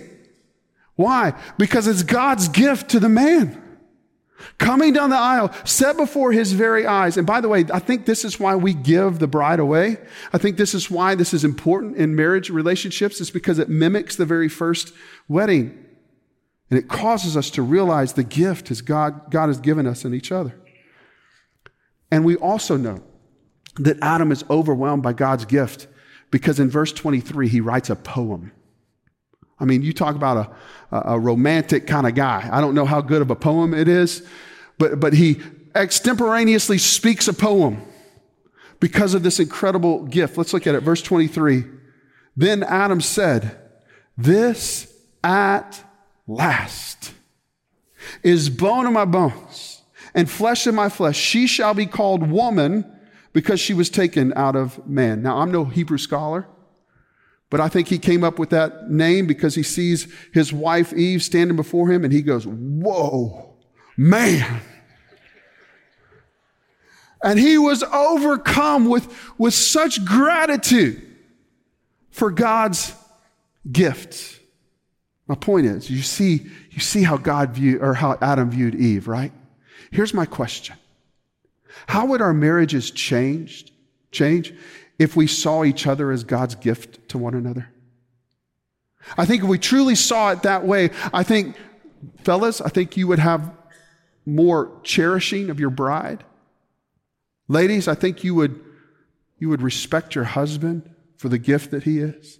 Why? 0.96 1.34
Because 1.58 1.86
it's 1.86 2.02
God's 2.02 2.48
gift 2.48 2.90
to 2.90 3.00
the 3.00 3.10
man. 3.10 3.62
Coming 4.58 4.92
down 4.92 5.10
the 5.10 5.16
aisle, 5.16 5.52
set 5.64 5.96
before 5.96 6.32
his 6.32 6.52
very 6.52 6.86
eyes. 6.86 7.16
And 7.16 7.26
by 7.26 7.40
the 7.40 7.48
way, 7.48 7.64
I 7.72 7.78
think 7.78 8.06
this 8.06 8.24
is 8.24 8.38
why 8.38 8.54
we 8.56 8.72
give 8.72 9.18
the 9.18 9.26
bride 9.26 9.58
away. 9.58 9.98
I 10.32 10.38
think 10.38 10.56
this 10.56 10.74
is 10.74 10.90
why 10.90 11.14
this 11.14 11.34
is 11.34 11.44
important 11.44 11.96
in 11.96 12.14
marriage 12.14 12.50
relationships. 12.50 13.20
It's 13.20 13.30
because 13.30 13.58
it 13.58 13.68
mimics 13.68 14.16
the 14.16 14.26
very 14.26 14.48
first 14.48 14.92
wedding. 15.28 15.84
And 16.70 16.78
it 16.78 16.88
causes 16.88 17.36
us 17.36 17.50
to 17.50 17.62
realize 17.62 18.12
the 18.12 18.24
gift 18.24 18.68
has 18.68 18.80
God, 18.80 19.30
God 19.30 19.48
has 19.48 19.58
given 19.58 19.86
us 19.86 20.04
in 20.04 20.14
each 20.14 20.30
other. 20.30 20.54
And 22.10 22.24
we 22.24 22.36
also 22.36 22.76
know 22.76 23.02
that 23.76 23.98
Adam 24.02 24.32
is 24.32 24.44
overwhelmed 24.50 25.02
by 25.02 25.12
God's 25.12 25.44
gift 25.44 25.88
because 26.30 26.60
in 26.60 26.70
verse 26.70 26.92
23, 26.92 27.48
he 27.48 27.60
writes 27.60 27.90
a 27.90 27.96
poem. 27.96 28.52
I 29.60 29.64
mean, 29.64 29.82
you 29.82 29.92
talk 29.92 30.14
about 30.14 30.54
a, 30.92 31.12
a 31.12 31.18
romantic 31.18 31.86
kind 31.86 32.06
of 32.06 32.14
guy. 32.14 32.48
I 32.50 32.60
don't 32.60 32.74
know 32.74 32.84
how 32.84 33.00
good 33.00 33.22
of 33.22 33.30
a 33.30 33.36
poem 33.36 33.74
it 33.74 33.88
is, 33.88 34.26
but, 34.78 35.00
but 35.00 35.12
he 35.12 35.40
extemporaneously 35.74 36.78
speaks 36.78 37.28
a 37.28 37.32
poem 37.32 37.82
because 38.80 39.14
of 39.14 39.22
this 39.22 39.40
incredible 39.40 40.04
gift. 40.04 40.36
Let's 40.36 40.52
look 40.52 40.66
at 40.66 40.74
it. 40.74 40.80
Verse 40.80 41.02
23. 41.02 41.64
Then 42.36 42.62
Adam 42.62 43.00
said, 43.00 43.58
This 44.16 44.92
at 45.24 45.82
last 46.26 47.12
is 48.22 48.48
bone 48.48 48.86
of 48.86 48.92
my 48.92 49.04
bones 49.04 49.82
and 50.14 50.30
flesh 50.30 50.66
of 50.66 50.74
my 50.74 50.88
flesh. 50.88 51.16
She 51.16 51.46
shall 51.46 51.74
be 51.74 51.86
called 51.86 52.30
woman 52.30 52.84
because 53.32 53.60
she 53.60 53.74
was 53.74 53.90
taken 53.90 54.32
out 54.34 54.56
of 54.56 54.86
man. 54.86 55.22
Now, 55.22 55.38
I'm 55.38 55.50
no 55.50 55.64
Hebrew 55.64 55.98
scholar, 55.98 56.46
but 57.50 57.60
I 57.60 57.68
think 57.68 57.88
he 57.88 57.98
came 57.98 58.24
up 58.24 58.38
with 58.38 58.50
that 58.50 58.90
name 58.90 59.26
because 59.26 59.54
he 59.54 59.62
sees 59.62 60.12
his 60.32 60.52
wife 60.52 60.92
Eve 60.92 61.22
standing 61.22 61.56
before 61.56 61.90
him 61.90 62.04
and 62.04 62.12
he 62.12 62.22
goes, 62.22 62.46
Whoa, 62.46 63.54
man. 63.96 64.60
And 67.22 67.38
he 67.38 67.58
was 67.58 67.82
overcome 67.82 68.88
with, 68.88 69.12
with 69.38 69.54
such 69.54 70.04
gratitude 70.04 71.02
for 72.10 72.30
God's 72.30 72.94
gift. 73.70 74.40
My 75.26 75.34
point 75.34 75.66
is, 75.66 75.90
you 75.90 76.02
see, 76.02 76.46
you 76.70 76.80
see 76.80 77.02
how 77.02 77.16
God 77.16 77.50
viewed, 77.50 77.82
or 77.82 77.94
how 77.94 78.18
Adam 78.20 78.50
viewed 78.50 78.74
Eve, 78.74 79.08
right? 79.08 79.32
Here's 79.90 80.14
my 80.14 80.26
question. 80.26 80.76
How 81.86 82.06
would 82.06 82.22
our 82.22 82.32
marriages 82.32 82.90
changed, 82.90 83.72
change 84.10 84.54
if 84.98 85.16
we 85.16 85.26
saw 85.26 85.64
each 85.64 85.86
other 85.86 86.10
as 86.10 86.24
God's 86.24 86.54
gift 86.54 87.08
to 87.10 87.18
one 87.18 87.34
another? 87.34 87.68
I 89.16 89.24
think 89.24 89.42
if 89.42 89.48
we 89.48 89.58
truly 89.58 89.94
saw 89.94 90.32
it 90.32 90.42
that 90.42 90.64
way, 90.64 90.90
I 91.12 91.22
think, 91.22 91.56
fellas, 92.24 92.60
I 92.60 92.68
think 92.68 92.96
you 92.96 93.06
would 93.06 93.18
have 93.18 93.52
more 94.26 94.70
cherishing 94.82 95.50
of 95.50 95.58
your 95.58 95.70
bride. 95.70 96.24
Ladies, 97.46 97.88
I 97.88 97.94
think 97.94 98.24
you 98.24 98.34
would, 98.34 98.60
you 99.38 99.48
would 99.48 99.62
respect 99.62 100.14
your 100.14 100.24
husband 100.24 100.94
for 101.16 101.28
the 101.28 101.38
gift 101.38 101.70
that 101.70 101.84
he 101.84 101.98
is. 101.98 102.38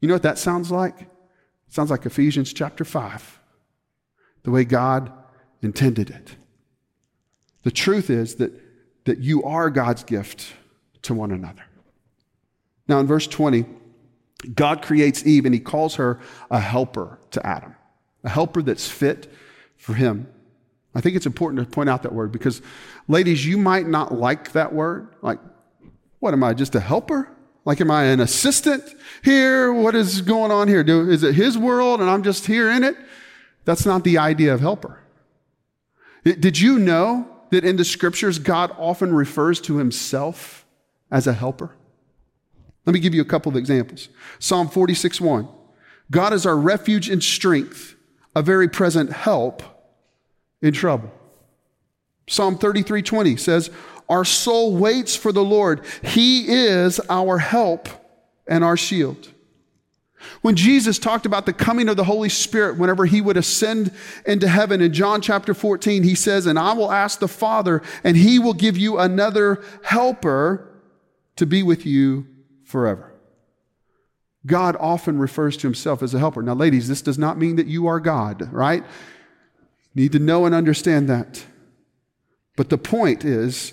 You 0.00 0.08
know 0.08 0.14
what 0.14 0.22
that 0.24 0.38
sounds 0.38 0.70
like? 0.70 1.00
It 1.00 1.08
sounds 1.74 1.90
like 1.90 2.04
Ephesians 2.04 2.52
chapter 2.52 2.84
5, 2.84 3.40
the 4.42 4.50
way 4.50 4.64
God 4.64 5.10
intended 5.62 6.10
it. 6.10 6.36
The 7.62 7.70
truth 7.70 8.10
is 8.10 8.36
that, 8.36 8.52
that 9.06 9.18
you 9.18 9.42
are 9.42 9.70
God's 9.70 10.04
gift 10.04 10.52
to 11.02 11.14
one 11.14 11.32
another. 11.32 11.64
Now, 12.88 13.00
in 13.00 13.06
verse 13.06 13.26
20, 13.26 13.64
God 14.54 14.82
creates 14.82 15.26
Eve 15.26 15.44
and 15.44 15.54
he 15.54 15.60
calls 15.60 15.96
her 15.96 16.20
a 16.50 16.60
helper 16.60 17.18
to 17.32 17.44
Adam, 17.46 17.74
a 18.24 18.28
helper 18.28 18.62
that's 18.62 18.88
fit 18.88 19.32
for 19.76 19.94
him. 19.94 20.28
I 20.94 21.00
think 21.00 21.16
it's 21.16 21.26
important 21.26 21.62
to 21.62 21.70
point 21.70 21.90
out 21.90 22.02
that 22.04 22.14
word 22.14 22.32
because, 22.32 22.62
ladies, 23.08 23.44
you 23.44 23.58
might 23.58 23.86
not 23.86 24.14
like 24.14 24.52
that 24.52 24.72
word. 24.72 25.08
Like, 25.20 25.38
what 26.20 26.32
am 26.32 26.42
I, 26.42 26.54
just 26.54 26.74
a 26.74 26.80
helper? 26.80 27.28
Like, 27.64 27.80
am 27.80 27.90
I 27.90 28.04
an 28.04 28.20
assistant 28.20 28.82
here? 29.22 29.72
What 29.72 29.94
is 29.94 30.22
going 30.22 30.50
on 30.50 30.68
here? 30.68 30.84
Do, 30.84 31.10
is 31.10 31.22
it 31.22 31.34
his 31.34 31.58
world 31.58 32.00
and 32.00 32.08
I'm 32.08 32.22
just 32.22 32.46
here 32.46 32.70
in 32.70 32.84
it? 32.84 32.96
That's 33.64 33.84
not 33.84 34.04
the 34.04 34.18
idea 34.18 34.54
of 34.54 34.60
helper. 34.60 35.00
Did 36.24 36.58
you 36.58 36.78
know 36.78 37.28
that 37.50 37.64
in 37.64 37.76
the 37.76 37.84
scriptures, 37.84 38.38
God 38.38 38.74
often 38.78 39.12
refers 39.12 39.60
to 39.62 39.76
himself 39.76 40.64
as 41.10 41.26
a 41.26 41.32
helper? 41.32 41.75
Let 42.86 42.94
me 42.94 43.00
give 43.00 43.14
you 43.14 43.22
a 43.22 43.26
couple 43.26 43.50
of 43.50 43.56
examples. 43.56 44.08
Psalm 44.38 44.68
46 44.68 45.20
1. 45.20 45.48
God 46.10 46.32
is 46.32 46.46
our 46.46 46.56
refuge 46.56 47.10
and 47.10 47.22
strength, 47.22 47.96
a 48.34 48.42
very 48.42 48.68
present 48.68 49.12
help 49.12 49.62
in 50.62 50.72
trouble. 50.72 51.10
Psalm 52.28 52.56
33 52.56 53.02
20 53.02 53.36
says, 53.36 53.70
Our 54.08 54.24
soul 54.24 54.76
waits 54.76 55.16
for 55.16 55.32
the 55.32 55.44
Lord. 55.44 55.84
He 56.02 56.46
is 56.48 57.00
our 57.10 57.38
help 57.38 57.88
and 58.46 58.62
our 58.62 58.76
shield. 58.76 59.32
When 60.42 60.56
Jesus 60.56 60.98
talked 60.98 61.26
about 61.26 61.46
the 61.46 61.52
coming 61.52 61.88
of 61.88 61.96
the 61.96 62.04
Holy 62.04 62.28
Spirit 62.28 62.78
whenever 62.78 63.04
he 63.04 63.20
would 63.20 63.36
ascend 63.36 63.92
into 64.24 64.48
heaven 64.48 64.80
in 64.80 64.92
John 64.92 65.20
chapter 65.20 65.54
14, 65.54 66.02
he 66.02 66.14
says, 66.14 66.46
And 66.46 66.58
I 66.58 66.72
will 66.72 66.90
ask 66.90 67.18
the 67.18 67.28
Father, 67.28 67.82
and 68.02 68.16
he 68.16 68.38
will 68.38 68.54
give 68.54 68.76
you 68.76 68.98
another 68.98 69.62
helper 69.82 70.68
to 71.36 71.46
be 71.46 71.62
with 71.62 71.84
you 71.84 72.26
forever. 72.66 73.12
God 74.44 74.76
often 74.78 75.18
refers 75.18 75.56
to 75.56 75.66
himself 75.66 76.02
as 76.02 76.14
a 76.14 76.18
helper. 76.18 76.42
Now, 76.42 76.54
ladies, 76.54 76.88
this 76.88 77.02
does 77.02 77.18
not 77.18 77.38
mean 77.38 77.56
that 77.56 77.66
you 77.66 77.86
are 77.86 77.98
God, 77.98 78.52
right? 78.52 78.84
Need 79.94 80.12
to 80.12 80.18
know 80.18 80.44
and 80.44 80.54
understand 80.54 81.08
that. 81.08 81.44
But 82.56 82.68
the 82.68 82.78
point 82.78 83.24
is, 83.24 83.72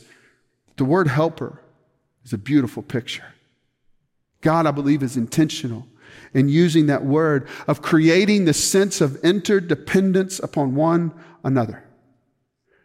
the 0.78 0.86
word 0.86 1.08
helper 1.08 1.62
is 2.24 2.34
a 2.34 2.38
beautiful 2.38 2.82
picture. 2.82 3.26
God, 4.42 4.66
I 4.66 4.72
believe, 4.72 5.04
is 5.04 5.16
intentional 5.16 5.88
in 6.34 6.50
using 6.50 6.88
that 6.88 7.06
word 7.06 7.48
of 7.68 7.82
creating 7.82 8.46
the 8.46 8.54
sense 8.54 9.02
of 9.02 9.16
interdependence 9.24 10.40
upon 10.40 10.76
one 10.76 11.14
another. 11.44 11.84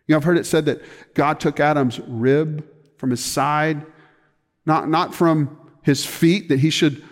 You 0.07 0.13
know, 0.13 0.19
I've 0.19 0.25
heard 0.25 0.39
it 0.39 0.47
said 0.47 0.67
that 0.67 0.83
God 1.15 1.41
took 1.41 1.61
Adam's 1.61 2.01
rib 2.01 2.67
from 2.97 3.11
his 3.11 3.25
side, 3.25 3.85
not, 4.67 4.89
not 4.89 5.15
from 5.15 5.59
his 5.89 6.05
feet, 6.05 6.49
that 6.49 6.61
he 6.61 6.71
should 6.71 7.03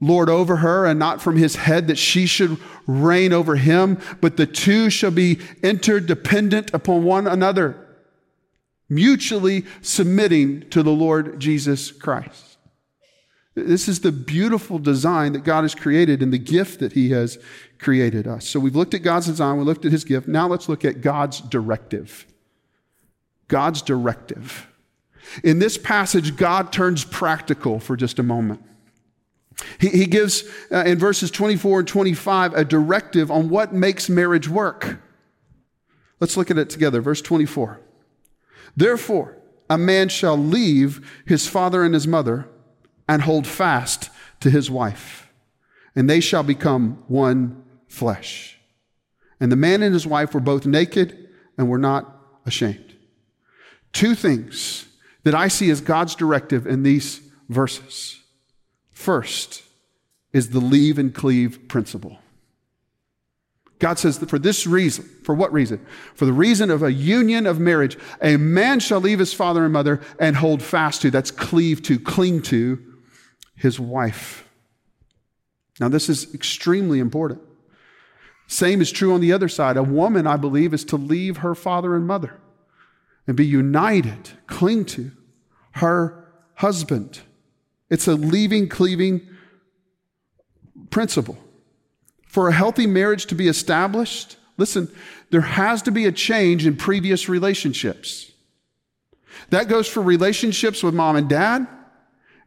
lord 0.00 0.28
over 0.28 0.56
her, 0.56 0.84
and 0.84 0.98
not 0.98 1.22
from 1.22 1.36
his 1.36 1.54
head, 1.56 1.86
that 1.86 1.98
she 1.98 2.26
should 2.26 2.58
reign 2.86 3.32
over 3.32 3.56
him, 3.56 3.98
but 4.20 4.36
the 4.36 4.46
two 4.46 4.90
shall 4.90 5.10
be 5.10 5.38
interdependent 5.62 6.72
upon 6.74 7.04
one 7.04 7.26
another, 7.26 7.76
mutually 8.88 9.64
submitting 9.82 10.68
to 10.70 10.82
the 10.82 10.90
Lord 10.90 11.38
Jesus 11.38 11.92
Christ. 11.92 12.56
This 13.56 13.88
is 13.88 14.00
the 14.00 14.12
beautiful 14.12 14.78
design 14.78 15.32
that 15.32 15.42
God 15.42 15.62
has 15.62 15.74
created 15.74 16.22
and 16.22 16.30
the 16.30 16.38
gift 16.38 16.78
that 16.80 16.92
He 16.92 17.10
has 17.10 17.38
created 17.78 18.26
us. 18.26 18.46
So 18.46 18.60
we've 18.60 18.76
looked 18.76 18.92
at 18.92 19.02
God's 19.02 19.26
design, 19.26 19.56
we 19.56 19.64
looked 19.64 19.86
at 19.86 19.92
His 19.92 20.04
gift. 20.04 20.28
Now 20.28 20.46
let's 20.46 20.68
look 20.68 20.84
at 20.84 21.00
God's 21.00 21.40
directive. 21.40 22.26
God's 23.48 23.80
directive. 23.80 24.68
In 25.42 25.58
this 25.58 25.78
passage, 25.78 26.36
God 26.36 26.72
turns 26.72 27.04
practical 27.04 27.80
for 27.80 27.96
just 27.96 28.18
a 28.18 28.22
moment. 28.22 28.62
He, 29.78 29.88
he 29.88 30.06
gives, 30.06 30.44
uh, 30.70 30.84
in 30.84 30.98
verses 30.98 31.30
24 31.30 31.80
and 31.80 31.88
25, 31.88 32.54
a 32.54 32.64
directive 32.64 33.30
on 33.30 33.48
what 33.48 33.72
makes 33.72 34.08
marriage 34.08 34.48
work. 34.48 35.00
Let's 36.20 36.36
look 36.36 36.50
at 36.50 36.58
it 36.58 36.70
together. 36.70 37.00
Verse 37.00 37.22
24. 37.22 37.80
Therefore, 38.76 39.38
a 39.68 39.78
man 39.78 40.08
shall 40.08 40.36
leave 40.36 41.22
his 41.26 41.48
father 41.48 41.82
and 41.82 41.94
his 41.94 42.06
mother 42.06 42.48
and 43.08 43.22
hold 43.22 43.46
fast 43.46 44.10
to 44.40 44.50
his 44.50 44.70
wife, 44.70 45.32
and 45.94 46.08
they 46.08 46.20
shall 46.20 46.42
become 46.42 47.02
one 47.08 47.64
flesh. 47.88 48.58
And 49.40 49.50
the 49.50 49.56
man 49.56 49.82
and 49.82 49.92
his 49.92 50.06
wife 50.06 50.34
were 50.34 50.40
both 50.40 50.66
naked 50.66 51.28
and 51.58 51.68
were 51.68 51.78
not 51.78 52.20
ashamed. 52.44 52.94
Two 53.92 54.14
things 54.14 54.86
that 55.26 55.34
I 55.34 55.48
see 55.48 55.70
as 55.70 55.80
God's 55.80 56.14
directive 56.14 56.68
in 56.68 56.84
these 56.84 57.20
verses. 57.48 58.20
First 58.92 59.64
is 60.32 60.50
the 60.50 60.60
leave 60.60 61.00
and 61.00 61.12
cleave 61.12 61.66
principle. 61.66 62.16
God 63.80 63.98
says 63.98 64.20
that 64.20 64.30
for 64.30 64.38
this 64.38 64.68
reason, 64.68 65.04
for 65.24 65.34
what 65.34 65.52
reason? 65.52 65.84
For 66.14 66.26
the 66.26 66.32
reason 66.32 66.70
of 66.70 66.84
a 66.84 66.92
union 66.92 67.48
of 67.48 67.58
marriage, 67.58 67.98
a 68.22 68.36
man 68.36 68.78
shall 68.78 69.00
leave 69.00 69.18
his 69.18 69.34
father 69.34 69.64
and 69.64 69.72
mother 69.72 70.00
and 70.20 70.36
hold 70.36 70.62
fast 70.62 71.02
to, 71.02 71.10
that's 71.10 71.32
cleave 71.32 71.82
to, 71.82 71.98
cling 71.98 72.42
to, 72.42 72.78
his 73.56 73.80
wife. 73.80 74.48
Now, 75.80 75.88
this 75.88 76.08
is 76.08 76.32
extremely 76.34 77.00
important. 77.00 77.40
Same 78.46 78.80
is 78.80 78.92
true 78.92 79.12
on 79.12 79.20
the 79.20 79.32
other 79.32 79.48
side. 79.48 79.76
A 79.76 79.82
woman, 79.82 80.24
I 80.28 80.36
believe, 80.36 80.72
is 80.72 80.84
to 80.84 80.96
leave 80.96 81.38
her 81.38 81.56
father 81.56 81.96
and 81.96 82.06
mother 82.06 82.38
and 83.26 83.36
be 83.36 83.46
united, 83.46 84.30
cling 84.46 84.84
to 84.86 85.10
her 85.72 86.28
husband. 86.54 87.20
It's 87.90 88.08
a 88.08 88.14
leaving, 88.14 88.68
cleaving 88.68 89.28
principle. 90.90 91.38
For 92.26 92.48
a 92.48 92.52
healthy 92.52 92.86
marriage 92.86 93.26
to 93.26 93.34
be 93.34 93.48
established, 93.48 94.36
listen, 94.56 94.90
there 95.30 95.40
has 95.40 95.82
to 95.82 95.90
be 95.90 96.06
a 96.06 96.12
change 96.12 96.66
in 96.66 96.76
previous 96.76 97.28
relationships. 97.28 98.32
That 99.50 99.68
goes 99.68 99.88
for 99.88 100.02
relationships 100.02 100.82
with 100.82 100.94
mom 100.94 101.16
and 101.16 101.28
dad. 101.28 101.66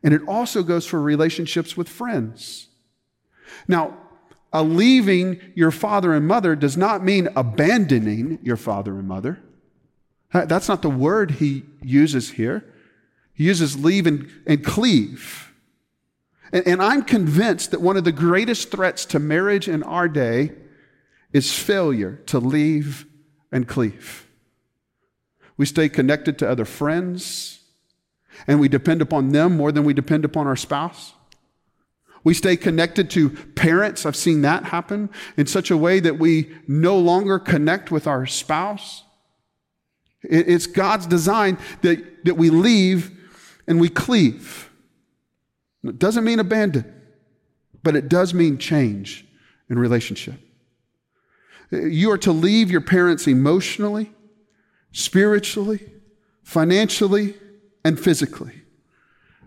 And 0.03 0.13
it 0.13 0.21
also 0.27 0.63
goes 0.63 0.85
for 0.85 1.01
relationships 1.01 1.75
with 1.75 1.89
friends. 1.89 2.67
Now, 3.67 3.97
a 4.51 4.63
leaving 4.63 5.39
your 5.55 5.71
father 5.71 6.13
and 6.13 6.27
mother 6.27 6.55
does 6.55 6.77
not 6.77 7.03
mean 7.03 7.27
abandoning 7.35 8.39
your 8.41 8.57
father 8.57 8.97
and 8.97 9.07
mother. 9.07 9.39
That's 10.31 10.67
not 10.67 10.81
the 10.81 10.89
word 10.89 11.31
he 11.31 11.63
uses 11.81 12.31
here. 12.31 12.63
He 13.33 13.45
uses 13.45 13.83
leave 13.83 14.05
and, 14.05 14.29
and 14.45 14.63
cleave. 14.63 15.53
And, 16.51 16.67
and 16.67 16.81
I'm 16.81 17.03
convinced 17.03 17.71
that 17.71 17.81
one 17.81 17.97
of 17.97 18.03
the 18.03 18.11
greatest 18.11 18.71
threats 18.71 19.05
to 19.05 19.19
marriage 19.19 19.67
in 19.67 19.81
our 19.83 20.07
day 20.07 20.51
is 21.33 21.53
failure 21.53 22.21
to 22.27 22.39
leave 22.39 23.05
and 23.51 23.67
cleave. 23.67 24.27
We 25.57 25.65
stay 25.65 25.89
connected 25.89 26.39
to 26.39 26.49
other 26.49 26.65
friends, 26.65 27.59
and 28.47 28.59
we 28.59 28.69
depend 28.69 29.01
upon 29.01 29.29
them 29.29 29.57
more 29.57 29.71
than 29.71 29.83
we 29.83 29.93
depend 29.93 30.25
upon 30.25 30.47
our 30.47 30.55
spouse. 30.55 31.13
We 32.23 32.33
stay 32.33 32.57
connected 32.57 33.09
to 33.11 33.29
parents. 33.29 34.05
I've 34.05 34.15
seen 34.15 34.41
that 34.41 34.65
happen 34.65 35.09
in 35.37 35.47
such 35.47 35.71
a 35.71 35.77
way 35.77 35.99
that 35.99 36.19
we 36.19 36.55
no 36.67 36.97
longer 36.97 37.39
connect 37.39 37.91
with 37.91 38.07
our 38.07 38.25
spouse. 38.25 39.03
It's 40.23 40.67
God's 40.67 41.05
design 41.05 41.57
that, 41.81 42.25
that 42.25 42.35
we 42.35 42.49
leave 42.49 43.11
and 43.67 43.79
we 43.79 43.89
cleave. 43.89 44.69
It 45.83 45.97
doesn't 45.99 46.23
mean 46.23 46.39
abandon, 46.39 46.93
but 47.83 47.95
it 47.95 48.09
does 48.09 48.33
mean 48.33 48.57
change 48.57 49.25
in 49.69 49.79
relationship. 49.79 50.35
You 51.71 52.11
are 52.11 52.17
to 52.19 52.31
leave 52.31 52.71
your 52.71 52.81
parents 52.81 53.27
emotionally, 53.27 54.11
spiritually, 54.91 55.79
financially, 56.43 57.35
and 57.85 57.99
physically. 57.99 58.63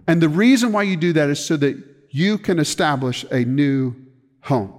And 0.06 0.22
the 0.22 0.28
reason 0.28 0.72
why 0.72 0.85
you 0.85 0.96
do 0.96 1.12
that 1.12 1.28
is 1.28 1.44
so 1.44 1.56
that 1.58 1.76
you 2.11 2.38
can 2.38 2.58
establish 2.58 3.24
a 3.30 3.44
new 3.44 3.94
home. 4.40 4.78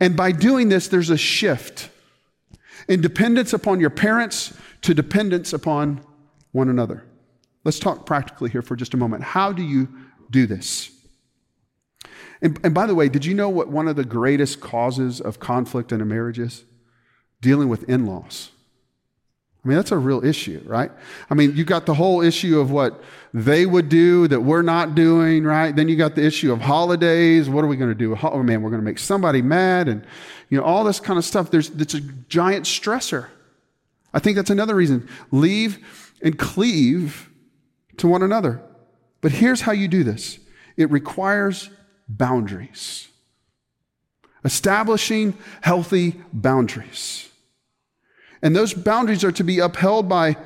And 0.00 0.16
by 0.16 0.32
doing 0.32 0.68
this, 0.68 0.88
there's 0.88 1.10
a 1.10 1.16
shift 1.16 1.88
in 2.88 3.00
dependence 3.00 3.52
upon 3.52 3.80
your 3.80 3.90
parents 3.90 4.52
to 4.82 4.94
dependence 4.94 5.52
upon 5.52 6.00
one 6.52 6.68
another. 6.68 7.04
Let's 7.64 7.78
talk 7.78 8.06
practically 8.06 8.50
here 8.50 8.62
for 8.62 8.76
just 8.76 8.94
a 8.94 8.96
moment. 8.96 9.22
How 9.22 9.52
do 9.52 9.62
you 9.62 9.88
do 10.30 10.46
this? 10.46 10.90
And, 12.40 12.58
and, 12.62 12.72
by 12.72 12.86
the 12.86 12.94
way, 12.94 13.08
did 13.08 13.24
you 13.24 13.34
know 13.34 13.48
what 13.48 13.68
one 13.68 13.88
of 13.88 13.96
the 13.96 14.04
greatest 14.04 14.60
causes 14.60 15.20
of 15.20 15.40
conflict 15.40 15.90
in 15.90 16.00
a 16.00 16.04
marriage 16.04 16.38
is? 16.38 16.64
Dealing 17.40 17.68
with 17.68 17.88
in 17.88 18.06
laws. 18.06 18.50
I 19.64 19.68
mean, 19.68 19.76
that's 19.76 19.90
a 19.90 19.98
real 19.98 20.24
issue, 20.24 20.62
right? 20.64 20.90
I 21.28 21.34
mean, 21.34 21.56
you 21.56 21.64
got 21.64 21.84
the 21.84 21.94
whole 21.94 22.22
issue 22.22 22.60
of 22.60 22.70
what 22.70 23.02
they 23.34 23.66
would 23.66 23.88
do 23.88 24.28
that 24.28 24.40
we're 24.40 24.62
not 24.62 24.94
doing, 24.94 25.44
right? 25.44 25.74
Then 25.74 25.88
you 25.88 25.96
got 25.96 26.14
the 26.14 26.24
issue 26.24 26.52
of 26.52 26.60
holidays. 26.60 27.50
What 27.50 27.64
are 27.64 27.66
we 27.66 27.76
going 27.76 27.90
to 27.90 27.94
do? 27.94 28.16
Oh 28.22 28.42
man, 28.42 28.62
we're 28.62 28.70
going 28.70 28.80
to 28.80 28.84
make 28.84 29.00
somebody 29.00 29.42
mad, 29.42 29.88
and 29.88 30.06
you 30.48 30.58
know 30.58 30.64
all 30.64 30.84
this 30.84 31.00
kind 31.00 31.18
of 31.18 31.24
stuff. 31.24 31.50
There's 31.50 31.70
it's 31.70 31.94
a 31.94 32.00
giant 32.00 32.66
stressor. 32.66 33.26
I 34.12 34.18
think 34.18 34.36
that's 34.36 34.50
another 34.50 34.74
reason. 34.74 35.08
Leave 35.30 36.14
and 36.22 36.38
cleave 36.38 37.30
to 37.98 38.08
one 38.08 38.22
another. 38.22 38.62
But 39.20 39.32
here's 39.32 39.62
how 39.62 39.72
you 39.72 39.88
do 39.88 40.04
this. 40.04 40.38
It 40.76 40.90
requires 40.90 41.70
boundaries. 42.08 43.08
Establishing 44.44 45.36
healthy 45.60 46.20
boundaries. 46.32 47.28
And 48.40 48.54
those 48.54 48.72
boundaries 48.72 49.24
are 49.24 49.32
to 49.32 49.44
be 49.44 49.58
upheld 49.58 50.08
by 50.08 50.36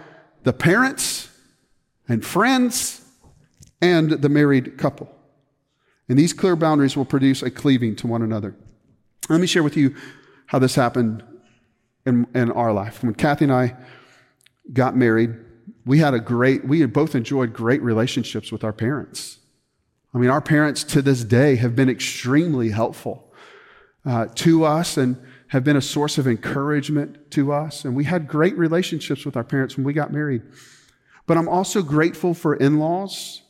the 0.44 0.53
parents 0.53 1.29
and 2.09 2.25
friends 2.25 3.03
and 3.81 4.11
the 4.11 4.29
married 4.29 4.79
couple. 4.79 5.14
And 6.09 6.18
these 6.18 6.33
clear 6.33 6.57
boundaries 6.57 6.96
will 6.96 7.05
produce 7.05 7.42
a 7.42 7.51
cleaving 7.51 7.94
to 7.96 8.07
one 8.07 8.22
another. 8.22 8.57
Let 9.29 9.40
me 9.40 9.46
share 9.46 9.62
with 9.62 9.77
you 9.77 9.94
how 10.46 10.59
this 10.59 10.75
happened 10.75 11.22
in, 12.07 12.27
in 12.35 12.51
our 12.51 12.73
life. 12.73 13.03
When 13.03 13.15
Kathy 13.15 13.45
and 13.45 13.53
I 13.53 13.77
got 14.73 14.97
married, 14.97 15.35
we 15.85 15.99
had 15.99 16.15
a 16.15 16.21
great, 16.21 16.67
we 16.67 16.81
had 16.81 16.93
both 16.93 17.15
enjoyed 17.15 17.53
great 17.53 17.83
relationships 17.83 18.53
with 18.53 18.65
our 18.65 18.73
parents. 18.73 19.38
I 20.15 20.19
mean, 20.19 20.31
our 20.31 20.41
parents 20.41 20.85
to 20.85 21.03
this 21.03 21.25
day 21.25 21.57
have 21.57 21.75
been 21.75 21.88
extremely 21.88 22.71
helpful 22.71 23.33
uh, 24.05 24.27
to 24.37 24.65
us 24.65 24.97
and 24.97 25.17
have 25.49 25.65
been 25.65 25.77
a 25.77 25.83
source 25.83 26.19
of 26.19 26.27
encouragement 26.27 27.31
to 27.33 27.53
us. 27.53 27.85
And 27.85 27.95
we 27.95 28.05
had 28.05 28.29
great 28.29 28.57
relationships 28.57 29.25
with 29.25 29.37
our 29.37 29.45
parents 29.45 29.77
when 29.77 29.85
we 29.85 29.93
got 29.93 30.12
married. 30.12 30.43
But 31.27 31.37
I'm 31.37 31.49
also 31.49 31.83
grateful 31.83 32.35
for 32.35 32.55
in 32.55 32.79
laws 32.79 33.43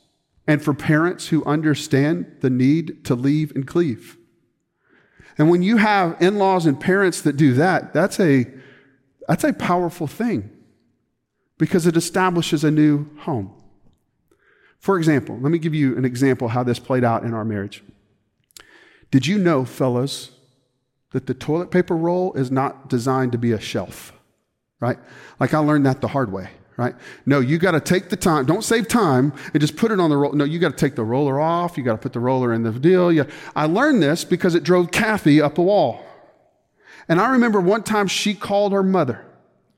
and 0.47 0.63
for 0.63 0.75
parents 0.75 1.29
who 1.29 1.45
understand 1.45 2.39
the 2.41 2.51
need 2.51 3.05
to 3.05 3.15
leave 3.15 3.53
and 3.55 3.67
cleave. 3.67 4.19
And 5.39 5.51
when 5.51 5.63
you 5.63 5.79
have 5.79 6.21
in 6.21 6.39
laws 6.39 6.67
and 6.67 6.79
parents 6.79 7.23
that 7.23 7.37
do 7.37 7.55
that, 7.55 7.93
that's 7.93 8.21
a, 8.21 8.47
that's 9.29 9.45
a 9.45 9.53
powerful 9.53 10.07
thing 10.07 10.51
because 11.59 11.87
it 11.87 11.97
establishes 11.97 12.65
a 12.65 12.71
new 12.71 13.09
home. 13.21 13.53
For 14.79 14.99
example, 14.99 15.39
let 15.39 15.53
me 15.53 15.59
give 15.59 15.75
you 15.75 15.97
an 15.97 16.05
example 16.05 16.49
how 16.49 16.65
this 16.65 16.79
played 16.79 17.05
out 17.05 17.23
in 17.23 17.35
our 17.35 17.45
marriage. 17.45 17.85
Did 19.13 19.27
you 19.27 19.39
know, 19.39 19.65
fellas, 19.65 20.33
that 21.13 21.27
the 21.27 21.35
toilet 21.35 21.71
paper 21.71 21.97
roll 21.97 22.33
is 22.35 22.51
not 22.51 22.89
designed 22.89 23.33
to 23.33 23.39
be 23.39 23.53
a 23.53 23.61
shelf, 23.61 24.13
right? 24.81 24.99
Like 25.39 25.55
I 25.55 25.59
learned 25.59 25.87
that 25.87 26.01
the 26.01 26.09
hard 26.09 26.33
way, 26.33 26.51
right? 26.77 26.95
No, 27.27 27.41
you 27.41 27.59
got 27.59 27.73
to 27.73 27.81
take 27.81 28.09
the 28.09 28.17
time. 28.17 28.47
Don't 28.47 28.65
save 28.65 28.89
time 28.89 29.33
and 29.53 29.61
just 29.61 29.77
put 29.77 29.91
it 29.91 30.01
on 30.01 30.11
the 30.11 30.17
roll. 30.17 30.33
No, 30.33 30.45
you 30.45 30.59
got 30.59 30.71
to 30.71 30.77
take 30.77 30.95
the 30.95 31.05
roller 31.05 31.41
off. 31.41 31.77
You 31.77 31.85
got 31.85 31.93
to 31.93 31.99
put 31.99 32.13
the 32.13 32.21
roller 32.21 32.53
in 32.53 32.63
the 32.63 32.73
deal. 32.73 33.13
You, 33.13 33.27
I 33.55 33.67
learned 33.67 34.03
this 34.03 34.25
because 34.25 34.55
it 34.55 34.63
drove 34.63 34.91
Kathy 34.91 35.41
up 35.41 35.59
a 35.59 35.63
wall. 35.63 36.05
And 37.09 37.21
I 37.21 37.31
remember 37.33 37.61
one 37.61 37.83
time 37.83 38.07
she 38.07 38.35
called 38.35 38.73
her 38.73 38.83
mother 38.83 39.25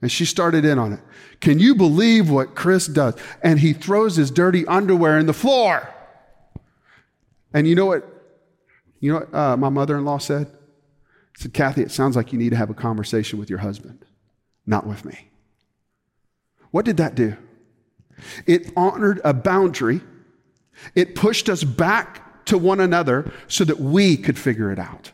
and 0.03 0.13
she 0.13 0.25
started 0.25 0.65
in 0.65 0.79
on 0.79 0.93
it. 0.93 1.01
Can 1.41 1.59
you 1.59 1.75
believe 1.75 2.31
what 2.31 2.55
Chris 2.55 2.87
does? 2.87 3.15
And 3.43 3.59
he 3.59 3.73
throws 3.73 4.17
his 4.17 4.31
dirty 4.31 4.67
underwear 4.67 5.19
in 5.19 5.27
the 5.27 5.33
floor. 5.33 5.89
And 7.53 7.67
you 7.67 7.75
know 7.75 7.87
what? 7.87 8.09
You 9.01 9.13
know 9.13 9.19
what 9.21 9.35
uh, 9.35 9.57
my 9.57 9.69
mother 9.69 9.97
in 9.97 10.05
law 10.05 10.19
said? 10.19 10.51
said, 11.37 11.53
Kathy, 11.53 11.83
it 11.83 11.91
sounds 11.91 12.17
like 12.17 12.33
you 12.33 12.39
need 12.39 12.51
to 12.51 12.57
have 12.57 12.71
a 12.71 12.75
conversation 12.75 13.39
with 13.39 13.51
your 13.51 13.59
husband, 13.59 14.05
not 14.67 14.87
with 14.87 15.05
me. 15.05 15.31
What 16.75 16.85
did 16.85 16.97
that 16.97 17.15
do? 17.15 17.37
It 18.49 18.73
honored 18.77 19.21
a 19.23 19.33
boundary. 19.33 20.01
It 20.97 21.15
pushed 21.15 21.49
us 21.49 21.63
back 21.63 22.45
to 22.47 22.59
one 22.59 22.81
another 22.81 23.31
so 23.47 23.63
that 23.63 23.79
we 23.79 24.17
could 24.17 24.37
figure 24.37 24.73
it 24.73 24.81
out, 24.81 25.13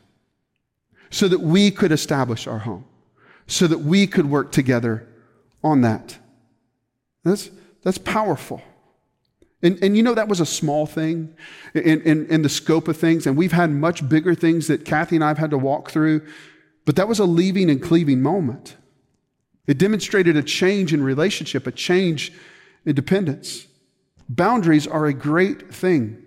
so 1.10 1.28
that 1.28 1.42
we 1.42 1.70
could 1.70 1.92
establish 1.92 2.46
our 2.46 2.60
home, 2.60 2.86
so 3.46 3.66
that 3.66 3.80
we 3.80 4.06
could 4.06 4.30
work 4.30 4.52
together 4.52 5.06
on 5.62 5.82
that. 5.82 6.16
That's, 7.24 7.50
that's 7.82 7.98
powerful. 7.98 8.62
And, 9.62 9.78
and 9.82 9.94
you 9.98 10.02
know, 10.02 10.14
that 10.14 10.28
was 10.28 10.40
a 10.40 10.46
small 10.46 10.86
thing 10.86 11.34
in, 11.74 12.00
in, 12.00 12.26
in, 12.28 12.40
the 12.40 12.48
scope 12.48 12.88
of 12.88 12.96
things. 12.96 13.26
And 13.26 13.36
we've 13.36 13.52
had 13.52 13.70
much 13.70 14.08
bigger 14.08 14.34
things 14.34 14.66
that 14.68 14.86
Kathy 14.86 15.16
and 15.16 15.24
I 15.26 15.28
have 15.28 15.36
had 15.36 15.50
to 15.50 15.58
walk 15.58 15.90
through. 15.90 16.26
But 16.86 16.96
that 16.96 17.06
was 17.06 17.18
a 17.18 17.26
leaving 17.26 17.68
and 17.68 17.82
cleaving 17.82 18.22
moment. 18.22 18.76
It 19.70 19.78
demonstrated 19.78 20.36
a 20.36 20.42
change 20.42 20.92
in 20.92 21.00
relationship, 21.00 21.64
a 21.64 21.70
change 21.70 22.32
in 22.84 22.96
dependence. 22.96 23.68
Boundaries 24.28 24.88
are 24.88 25.06
a 25.06 25.12
great 25.12 25.72
thing. 25.72 26.20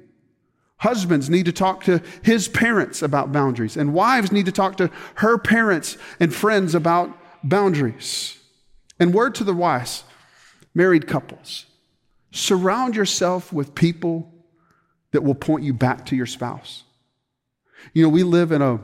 Husbands 0.78 1.30
need 1.30 1.44
to 1.48 1.52
talk 1.52 1.84
to 1.84 2.02
his 2.22 2.48
parents 2.48 3.02
about 3.02 3.34
boundaries, 3.34 3.76
and 3.76 3.94
wives 3.94 4.32
need 4.32 4.46
to 4.46 4.54
talk 4.54 4.78
to 4.78 4.90
her 5.16 5.38
parents 5.38 5.98
and 6.22 6.34
friends 6.34 6.74
about 6.74 7.10
boundaries. 7.44 8.40
And 8.98 9.14
word 9.14 9.36
to 9.36 9.44
the 9.44 9.54
wise, 9.54 10.06
married 10.74 11.06
couples 11.06 11.66
Surround 12.32 12.96
yourself 12.96 13.52
with 13.52 13.76
people 13.76 14.34
that 15.12 15.22
will 15.22 15.36
point 15.36 15.66
you 15.66 15.74
back 15.74 16.06
to 16.06 16.16
your 16.16 16.26
spouse. 16.26 16.84
You 17.92 18.04
know, 18.04 18.10
we 18.10 18.24
live 18.24 18.54
in 18.54 18.62
a 18.62 18.80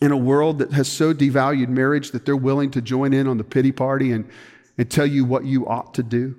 in 0.00 0.12
a 0.12 0.16
world 0.16 0.58
that 0.58 0.72
has 0.72 0.88
so 0.88 1.14
devalued 1.14 1.68
marriage 1.68 2.10
that 2.10 2.26
they're 2.26 2.36
willing 2.36 2.70
to 2.72 2.80
join 2.80 3.12
in 3.12 3.26
on 3.26 3.38
the 3.38 3.44
pity 3.44 3.72
party 3.72 4.12
and, 4.12 4.28
and 4.76 4.90
tell 4.90 5.06
you 5.06 5.24
what 5.24 5.44
you 5.44 5.66
ought 5.66 5.94
to 5.94 6.02
do. 6.02 6.36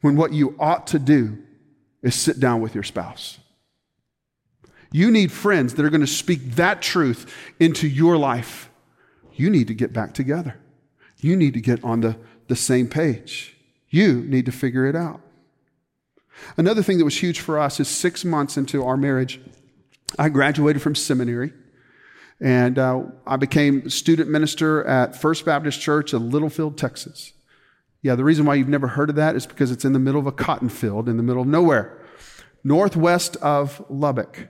When 0.00 0.16
what 0.16 0.32
you 0.32 0.56
ought 0.58 0.86
to 0.88 0.98
do 0.98 1.38
is 2.02 2.14
sit 2.14 2.40
down 2.40 2.60
with 2.60 2.74
your 2.74 2.84
spouse. 2.84 3.38
You 4.92 5.10
need 5.10 5.32
friends 5.32 5.74
that 5.74 5.84
are 5.84 5.90
going 5.90 6.00
to 6.00 6.06
speak 6.06 6.54
that 6.54 6.80
truth 6.80 7.32
into 7.58 7.88
your 7.88 8.16
life. 8.16 8.70
You 9.34 9.50
need 9.50 9.68
to 9.68 9.74
get 9.74 9.92
back 9.92 10.14
together. 10.14 10.56
You 11.18 11.36
need 11.36 11.54
to 11.54 11.60
get 11.60 11.82
on 11.84 12.00
the, 12.00 12.16
the 12.48 12.56
same 12.56 12.88
page. 12.88 13.56
You 13.90 14.22
need 14.22 14.46
to 14.46 14.52
figure 14.52 14.86
it 14.86 14.96
out. 14.96 15.20
Another 16.56 16.82
thing 16.82 16.98
that 16.98 17.04
was 17.04 17.22
huge 17.22 17.40
for 17.40 17.58
us 17.58 17.80
is 17.80 17.88
six 17.88 18.24
months 18.24 18.56
into 18.56 18.84
our 18.84 18.96
marriage, 18.96 19.40
I 20.18 20.28
graduated 20.28 20.82
from 20.82 20.94
seminary 20.94 21.52
and 22.40 22.78
uh, 22.78 23.02
I 23.26 23.36
became 23.36 23.88
student 23.88 24.28
minister 24.28 24.84
at 24.84 25.16
First 25.16 25.44
Baptist 25.44 25.80
Church 25.80 26.12
in 26.12 26.30
Littlefield, 26.30 26.76
Texas. 26.76 27.32
Yeah, 28.02 28.14
the 28.14 28.24
reason 28.24 28.44
why 28.44 28.54
you've 28.54 28.68
never 28.68 28.88
heard 28.88 29.10
of 29.10 29.16
that 29.16 29.36
is 29.36 29.46
because 29.46 29.70
it's 29.70 29.84
in 29.84 29.92
the 29.92 29.98
middle 29.98 30.20
of 30.20 30.26
a 30.26 30.32
cotton 30.32 30.68
field 30.68 31.08
in 31.08 31.16
the 31.16 31.22
middle 31.22 31.42
of 31.42 31.48
nowhere, 31.48 31.98
northwest 32.62 33.36
of 33.36 33.84
Lubbock, 33.88 34.48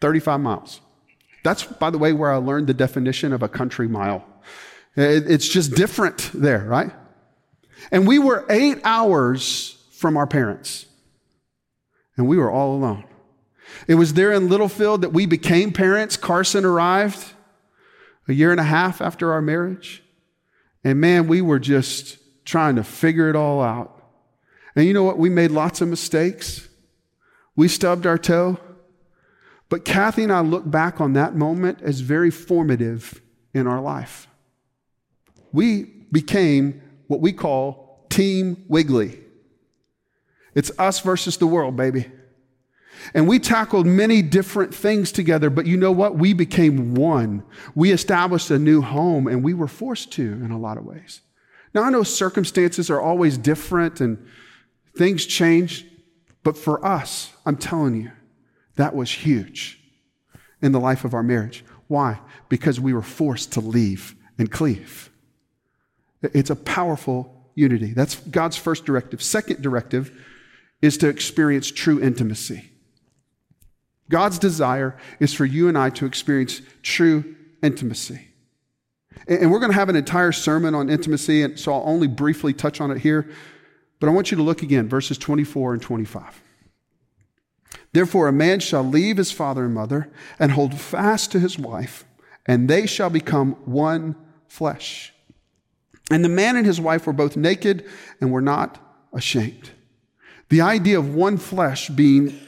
35 0.00 0.40
miles. 0.40 0.80
That's, 1.42 1.64
by 1.64 1.90
the 1.90 1.98
way, 1.98 2.12
where 2.12 2.30
I 2.30 2.36
learned 2.36 2.66
the 2.66 2.74
definition 2.74 3.32
of 3.32 3.42
a 3.42 3.48
country 3.48 3.88
mile. 3.88 4.24
It's 4.94 5.48
just 5.48 5.74
different 5.74 6.30
there, 6.34 6.64
right? 6.64 6.92
And 7.90 8.06
we 8.06 8.18
were 8.18 8.44
eight 8.50 8.78
hours 8.84 9.78
from 9.92 10.16
our 10.16 10.26
parents, 10.26 10.86
and 12.16 12.28
we 12.28 12.36
were 12.36 12.50
all 12.50 12.76
alone. 12.76 13.04
It 13.88 13.94
was 13.96 14.14
there 14.14 14.32
in 14.32 14.48
Littlefield 14.48 15.02
that 15.02 15.12
we 15.12 15.26
became 15.26 15.72
parents. 15.72 16.16
Carson 16.16 16.64
arrived 16.64 17.32
a 18.28 18.32
year 18.32 18.50
and 18.50 18.60
a 18.60 18.64
half 18.64 19.00
after 19.00 19.32
our 19.32 19.42
marriage. 19.42 20.02
And 20.84 21.00
man, 21.00 21.26
we 21.26 21.42
were 21.42 21.58
just 21.58 22.18
trying 22.44 22.76
to 22.76 22.84
figure 22.84 23.28
it 23.28 23.36
all 23.36 23.60
out. 23.60 24.02
And 24.74 24.86
you 24.86 24.94
know 24.94 25.04
what? 25.04 25.18
We 25.18 25.28
made 25.28 25.50
lots 25.50 25.80
of 25.80 25.88
mistakes. 25.88 26.68
We 27.56 27.68
stubbed 27.68 28.06
our 28.06 28.18
toe. 28.18 28.58
But 29.68 29.84
Kathy 29.84 30.24
and 30.24 30.32
I 30.32 30.40
look 30.40 30.68
back 30.68 31.00
on 31.00 31.12
that 31.14 31.34
moment 31.34 31.80
as 31.82 32.00
very 32.00 32.30
formative 32.30 33.20
in 33.52 33.66
our 33.66 33.80
life. 33.80 34.26
We 35.52 35.84
became 36.10 36.82
what 37.06 37.20
we 37.20 37.32
call 37.32 38.06
Team 38.08 38.64
Wiggly. 38.68 39.20
It's 40.54 40.72
us 40.78 41.00
versus 41.00 41.36
the 41.36 41.46
world, 41.46 41.76
baby. 41.76 42.10
And 43.14 43.26
we 43.26 43.38
tackled 43.38 43.86
many 43.86 44.22
different 44.22 44.74
things 44.74 45.12
together, 45.12 45.50
but 45.50 45.66
you 45.66 45.76
know 45.76 45.92
what? 45.92 46.16
We 46.16 46.32
became 46.32 46.94
one. 46.94 47.42
We 47.74 47.92
established 47.92 48.50
a 48.50 48.58
new 48.58 48.82
home, 48.82 49.26
and 49.26 49.42
we 49.42 49.54
were 49.54 49.68
forced 49.68 50.12
to 50.12 50.22
in 50.22 50.50
a 50.50 50.58
lot 50.58 50.76
of 50.76 50.84
ways. 50.84 51.20
Now, 51.74 51.82
I 51.82 51.90
know 51.90 52.02
circumstances 52.02 52.90
are 52.90 53.00
always 53.00 53.38
different 53.38 54.00
and 54.00 54.18
things 54.96 55.24
change, 55.24 55.86
but 56.42 56.56
for 56.56 56.84
us, 56.84 57.32
I'm 57.46 57.56
telling 57.56 58.02
you, 58.02 58.12
that 58.76 58.94
was 58.94 59.10
huge 59.10 59.78
in 60.62 60.72
the 60.72 60.80
life 60.80 61.04
of 61.04 61.14
our 61.14 61.22
marriage. 61.22 61.64
Why? 61.86 62.20
Because 62.48 62.80
we 62.80 62.92
were 62.92 63.02
forced 63.02 63.52
to 63.52 63.60
leave 63.60 64.14
and 64.38 64.50
cleave. 64.50 65.10
It's 66.22 66.50
a 66.50 66.56
powerful 66.56 67.50
unity. 67.54 67.92
That's 67.92 68.16
God's 68.16 68.56
first 68.56 68.84
directive. 68.84 69.22
Second 69.22 69.62
directive 69.62 70.12
is 70.82 70.96
to 70.98 71.08
experience 71.08 71.70
true 71.70 72.00
intimacy. 72.00 72.69
God's 74.10 74.38
desire 74.38 74.96
is 75.20 75.32
for 75.32 75.46
you 75.46 75.68
and 75.68 75.78
I 75.78 75.88
to 75.90 76.04
experience 76.04 76.60
true 76.82 77.36
intimacy. 77.62 78.28
And 79.26 79.50
we're 79.50 79.60
going 79.60 79.70
to 79.70 79.78
have 79.78 79.88
an 79.88 79.96
entire 79.96 80.32
sermon 80.32 80.74
on 80.74 80.90
intimacy, 80.90 81.42
and 81.42 81.58
so 81.58 81.72
I'll 81.72 81.88
only 81.88 82.08
briefly 82.08 82.52
touch 82.52 82.80
on 82.80 82.90
it 82.90 82.98
here. 82.98 83.30
But 84.00 84.08
I 84.08 84.12
want 84.12 84.30
you 84.30 84.36
to 84.36 84.42
look 84.42 84.62
again, 84.62 84.88
verses 84.88 85.16
24 85.16 85.74
and 85.74 85.82
25. 85.82 86.42
Therefore, 87.92 88.28
a 88.28 88.32
man 88.32 88.60
shall 88.60 88.82
leave 88.82 89.16
his 89.16 89.30
father 89.30 89.64
and 89.64 89.74
mother 89.74 90.10
and 90.38 90.52
hold 90.52 90.78
fast 90.78 91.32
to 91.32 91.40
his 91.40 91.58
wife, 91.58 92.04
and 92.46 92.68
they 92.68 92.86
shall 92.86 93.10
become 93.10 93.52
one 93.64 94.16
flesh. 94.48 95.12
And 96.10 96.24
the 96.24 96.28
man 96.28 96.56
and 96.56 96.66
his 96.66 96.80
wife 96.80 97.06
were 97.06 97.12
both 97.12 97.36
naked 97.36 97.84
and 98.20 98.32
were 98.32 98.40
not 98.40 98.78
ashamed. 99.12 99.70
The 100.48 100.60
idea 100.60 100.98
of 100.98 101.14
one 101.14 101.36
flesh 101.36 101.88
being 101.88 102.38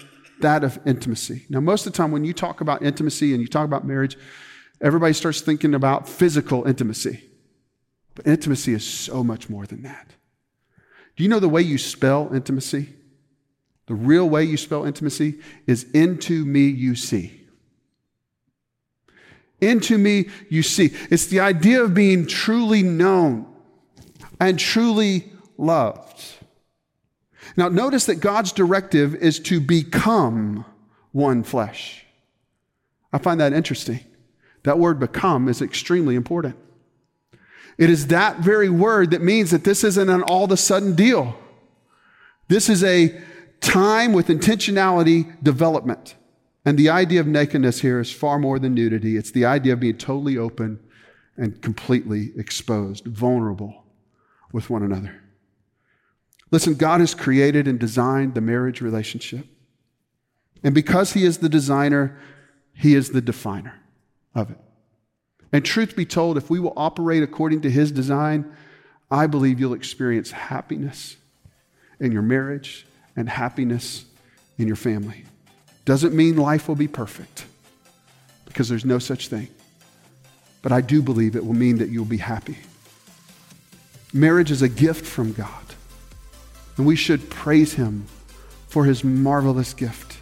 that 0.40 0.64
of 0.64 0.78
intimacy. 0.86 1.46
Now, 1.48 1.60
most 1.60 1.86
of 1.86 1.92
the 1.92 1.96
time, 1.96 2.10
when 2.10 2.24
you 2.24 2.32
talk 2.32 2.60
about 2.60 2.82
intimacy 2.82 3.32
and 3.32 3.40
you 3.40 3.48
talk 3.48 3.64
about 3.64 3.86
marriage, 3.86 4.16
everybody 4.80 5.12
starts 5.12 5.40
thinking 5.40 5.74
about 5.74 6.08
physical 6.08 6.66
intimacy. 6.66 7.22
But 8.14 8.26
intimacy 8.26 8.74
is 8.74 8.84
so 8.84 9.22
much 9.24 9.48
more 9.48 9.66
than 9.66 9.82
that. 9.82 10.10
Do 11.16 11.22
you 11.22 11.28
know 11.28 11.40
the 11.40 11.48
way 11.48 11.62
you 11.62 11.78
spell 11.78 12.32
intimacy? 12.34 12.88
The 13.86 13.94
real 13.94 14.28
way 14.28 14.44
you 14.44 14.56
spell 14.56 14.84
intimacy 14.84 15.40
is 15.66 15.84
into 15.92 16.44
me 16.44 16.66
you 16.66 16.94
see. 16.94 17.40
Into 19.60 19.98
me 19.98 20.28
you 20.48 20.62
see. 20.62 20.92
It's 21.10 21.26
the 21.26 21.40
idea 21.40 21.82
of 21.82 21.94
being 21.94 22.26
truly 22.26 22.82
known 22.82 23.46
and 24.40 24.58
truly 24.58 25.30
loved. 25.56 26.22
Now, 27.56 27.68
notice 27.68 28.06
that 28.06 28.16
God's 28.16 28.52
directive 28.52 29.14
is 29.14 29.38
to 29.40 29.60
become 29.60 30.64
one 31.12 31.42
flesh. 31.42 32.04
I 33.12 33.18
find 33.18 33.40
that 33.40 33.52
interesting. 33.52 34.00
That 34.62 34.78
word 34.78 34.98
become 34.98 35.48
is 35.48 35.60
extremely 35.60 36.14
important. 36.14 36.56
It 37.78 37.90
is 37.90 38.08
that 38.08 38.38
very 38.38 38.68
word 38.68 39.10
that 39.10 39.22
means 39.22 39.50
that 39.50 39.64
this 39.64 39.84
isn't 39.84 40.08
an 40.08 40.22
all 40.22 40.44
of 40.44 40.50
a 40.52 40.56
sudden 40.56 40.94
deal. 40.94 41.36
This 42.48 42.68
is 42.68 42.84
a 42.84 43.20
time 43.60 44.12
with 44.12 44.28
intentionality 44.28 45.42
development. 45.42 46.16
And 46.64 46.78
the 46.78 46.90
idea 46.90 47.20
of 47.20 47.26
nakedness 47.26 47.80
here 47.80 47.98
is 47.98 48.10
far 48.12 48.38
more 48.38 48.58
than 48.58 48.74
nudity. 48.74 49.16
It's 49.16 49.30
the 49.30 49.44
idea 49.44 49.72
of 49.72 49.80
being 49.80 49.96
totally 49.96 50.38
open 50.38 50.78
and 51.36 51.60
completely 51.60 52.32
exposed, 52.36 53.04
vulnerable 53.06 53.84
with 54.52 54.70
one 54.70 54.82
another. 54.82 55.21
Listen, 56.52 56.74
God 56.74 57.00
has 57.00 57.14
created 57.14 57.66
and 57.66 57.80
designed 57.80 58.34
the 58.34 58.40
marriage 58.40 58.80
relationship. 58.80 59.46
And 60.62 60.74
because 60.74 61.14
He 61.14 61.24
is 61.24 61.38
the 61.38 61.48
designer, 61.48 62.16
He 62.74 62.94
is 62.94 63.10
the 63.10 63.22
definer 63.22 63.74
of 64.34 64.50
it. 64.50 64.58
And 65.50 65.64
truth 65.64 65.96
be 65.96 66.06
told, 66.06 66.36
if 66.36 66.50
we 66.50 66.60
will 66.60 66.74
operate 66.76 67.22
according 67.22 67.62
to 67.62 67.70
His 67.70 67.90
design, 67.90 68.54
I 69.10 69.26
believe 69.26 69.58
you'll 69.58 69.74
experience 69.74 70.30
happiness 70.30 71.16
in 71.98 72.12
your 72.12 72.22
marriage 72.22 72.86
and 73.16 73.28
happiness 73.28 74.04
in 74.58 74.66
your 74.66 74.76
family. 74.76 75.24
Doesn't 75.84 76.14
mean 76.14 76.36
life 76.36 76.68
will 76.68 76.76
be 76.76 76.88
perfect 76.88 77.46
because 78.44 78.68
there's 78.68 78.84
no 78.84 78.98
such 78.98 79.28
thing. 79.28 79.48
But 80.60 80.70
I 80.70 80.80
do 80.82 81.02
believe 81.02 81.34
it 81.34 81.44
will 81.44 81.54
mean 81.54 81.78
that 81.78 81.88
you'll 81.88 82.04
be 82.04 82.18
happy. 82.18 82.58
Marriage 84.12 84.50
is 84.50 84.62
a 84.62 84.68
gift 84.68 85.06
from 85.06 85.32
God. 85.32 85.48
And 86.82 86.88
we 86.88 86.96
should 86.96 87.30
praise 87.30 87.74
him 87.74 88.06
for 88.66 88.86
his 88.86 89.04
marvelous 89.04 89.72
gift. 89.72 90.18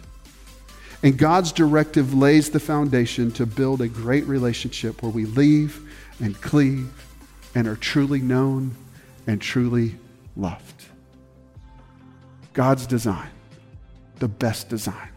And 1.01 1.17
God's 1.17 1.51
directive 1.51 2.13
lays 2.13 2.51
the 2.51 2.59
foundation 2.59 3.31
to 3.31 3.47
build 3.47 3.81
a 3.81 3.87
great 3.87 4.25
relationship 4.25 5.01
where 5.01 5.11
we 5.11 5.25
leave 5.25 5.81
and 6.19 6.39
cleave 6.39 6.93
and 7.55 7.67
are 7.67 7.75
truly 7.75 8.19
known 8.19 8.75
and 9.25 9.41
truly 9.41 9.95
loved. 10.37 10.85
God's 12.53 12.85
design, 12.85 13.31
the 14.19 14.27
best 14.27 14.69
design. 14.69 15.09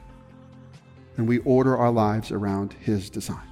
And 1.18 1.28
we 1.28 1.40
order 1.40 1.76
our 1.76 1.92
lives 1.92 2.30
around 2.30 2.72
his 2.80 3.11
design. 3.11 3.46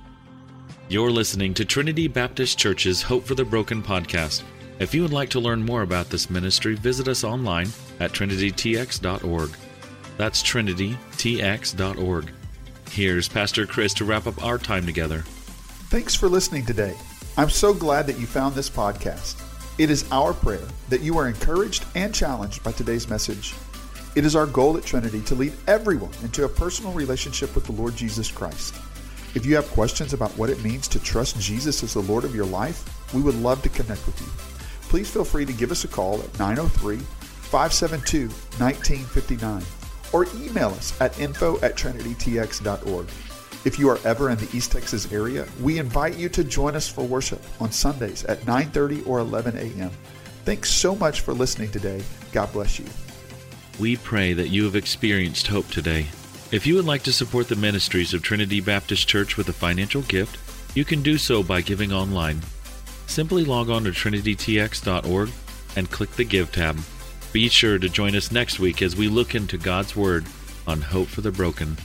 You're 0.88 1.10
listening 1.10 1.52
to 1.52 1.66
Trinity 1.66 2.08
Baptist 2.08 2.58
Church's 2.58 3.02
Hope 3.02 3.26
for 3.26 3.34
the 3.34 3.44
Broken 3.44 3.82
podcast. 3.82 4.44
If 4.82 4.92
you 4.94 5.02
would 5.02 5.12
like 5.12 5.28
to 5.30 5.38
learn 5.38 5.64
more 5.64 5.82
about 5.82 6.10
this 6.10 6.28
ministry, 6.28 6.74
visit 6.74 7.06
us 7.06 7.22
online 7.22 7.68
at 8.00 8.10
trinitytx.org. 8.10 9.50
That's 10.18 10.42
trinitytx.org. 10.42 12.30
Here's 12.90 13.28
Pastor 13.28 13.64
Chris 13.64 13.94
to 13.94 14.04
wrap 14.04 14.26
up 14.26 14.44
our 14.44 14.58
time 14.58 14.84
together. 14.84 15.20
Thanks 15.88 16.16
for 16.16 16.28
listening 16.28 16.66
today. 16.66 16.96
I'm 17.36 17.48
so 17.48 17.72
glad 17.72 18.08
that 18.08 18.18
you 18.18 18.26
found 18.26 18.56
this 18.56 18.68
podcast. 18.68 19.40
It 19.78 19.88
is 19.88 20.04
our 20.10 20.32
prayer 20.32 20.66
that 20.88 21.00
you 21.00 21.16
are 21.16 21.28
encouraged 21.28 21.84
and 21.94 22.12
challenged 22.12 22.64
by 22.64 22.72
today's 22.72 23.08
message. 23.08 23.54
It 24.16 24.24
is 24.24 24.34
our 24.34 24.46
goal 24.46 24.76
at 24.76 24.84
Trinity 24.84 25.20
to 25.22 25.36
lead 25.36 25.52
everyone 25.68 26.10
into 26.24 26.44
a 26.44 26.48
personal 26.48 26.92
relationship 26.92 27.54
with 27.54 27.66
the 27.66 27.72
Lord 27.72 27.94
Jesus 27.94 28.32
Christ. 28.32 28.74
If 29.36 29.46
you 29.46 29.54
have 29.54 29.68
questions 29.68 30.12
about 30.12 30.36
what 30.36 30.50
it 30.50 30.64
means 30.64 30.88
to 30.88 30.98
trust 30.98 31.38
Jesus 31.38 31.84
as 31.84 31.94
the 31.94 32.02
Lord 32.02 32.24
of 32.24 32.34
your 32.34 32.46
life, 32.46 33.14
we 33.14 33.22
would 33.22 33.36
love 33.36 33.62
to 33.62 33.68
connect 33.68 34.04
with 34.06 34.20
you 34.20 34.51
please 34.92 35.10
feel 35.10 35.24
free 35.24 35.46
to 35.46 35.54
give 35.54 35.70
us 35.70 35.84
a 35.84 35.88
call 35.88 36.20
at 36.20 36.38
903 36.38 36.98
572 36.98 38.28
1959 38.60 39.62
or 40.12 40.26
email 40.36 40.68
us 40.68 40.92
at 41.00 41.18
info 41.18 41.58
at 41.60 41.78
trinitytx.org. 41.78 43.06
If 43.64 43.78
you 43.78 43.88
are 43.88 43.98
ever 44.04 44.28
in 44.28 44.36
the 44.36 44.54
East 44.54 44.70
Texas 44.70 45.10
area, 45.10 45.48
we 45.62 45.78
invite 45.78 46.18
you 46.18 46.28
to 46.28 46.44
join 46.44 46.76
us 46.76 46.90
for 46.90 47.06
worship 47.06 47.42
on 47.58 47.72
Sundays 47.72 48.26
at 48.26 48.42
9:30 48.42 49.06
or 49.06 49.18
11 49.20 49.56
a.m. 49.56 49.90
Thanks 50.44 50.70
so 50.70 50.94
much 50.94 51.22
for 51.22 51.32
listening 51.32 51.70
today. 51.70 52.02
God 52.30 52.52
bless 52.52 52.78
you. 52.78 52.84
We 53.80 53.96
pray 53.96 54.34
that 54.34 54.50
you 54.50 54.64
have 54.64 54.76
experienced 54.76 55.46
hope 55.46 55.68
today. 55.68 56.08
If 56.50 56.66
you 56.66 56.74
would 56.74 56.84
like 56.84 57.04
to 57.04 57.14
support 57.14 57.48
the 57.48 57.56
ministries 57.56 58.12
of 58.12 58.20
Trinity 58.20 58.60
Baptist 58.60 59.08
Church 59.08 59.38
with 59.38 59.48
a 59.48 59.54
financial 59.54 60.02
gift, 60.02 60.36
you 60.76 60.84
can 60.84 61.00
do 61.00 61.16
so 61.16 61.42
by 61.42 61.62
giving 61.62 61.94
online 61.94 62.42
simply 63.12 63.44
log 63.44 63.68
on 63.68 63.84
to 63.84 63.90
trinitytx.org 63.90 65.30
and 65.76 65.90
click 65.90 66.10
the 66.12 66.24
Give 66.24 66.50
tab. 66.50 66.78
Be 67.32 67.48
sure 67.48 67.78
to 67.78 67.88
join 67.88 68.16
us 68.16 68.32
next 68.32 68.58
week 68.58 68.80
as 68.80 68.96
we 68.96 69.08
look 69.08 69.34
into 69.34 69.58
God's 69.58 69.94
Word 69.94 70.24
on 70.66 70.80
Hope 70.80 71.08
for 71.08 71.20
the 71.20 71.30
Broken. 71.30 71.76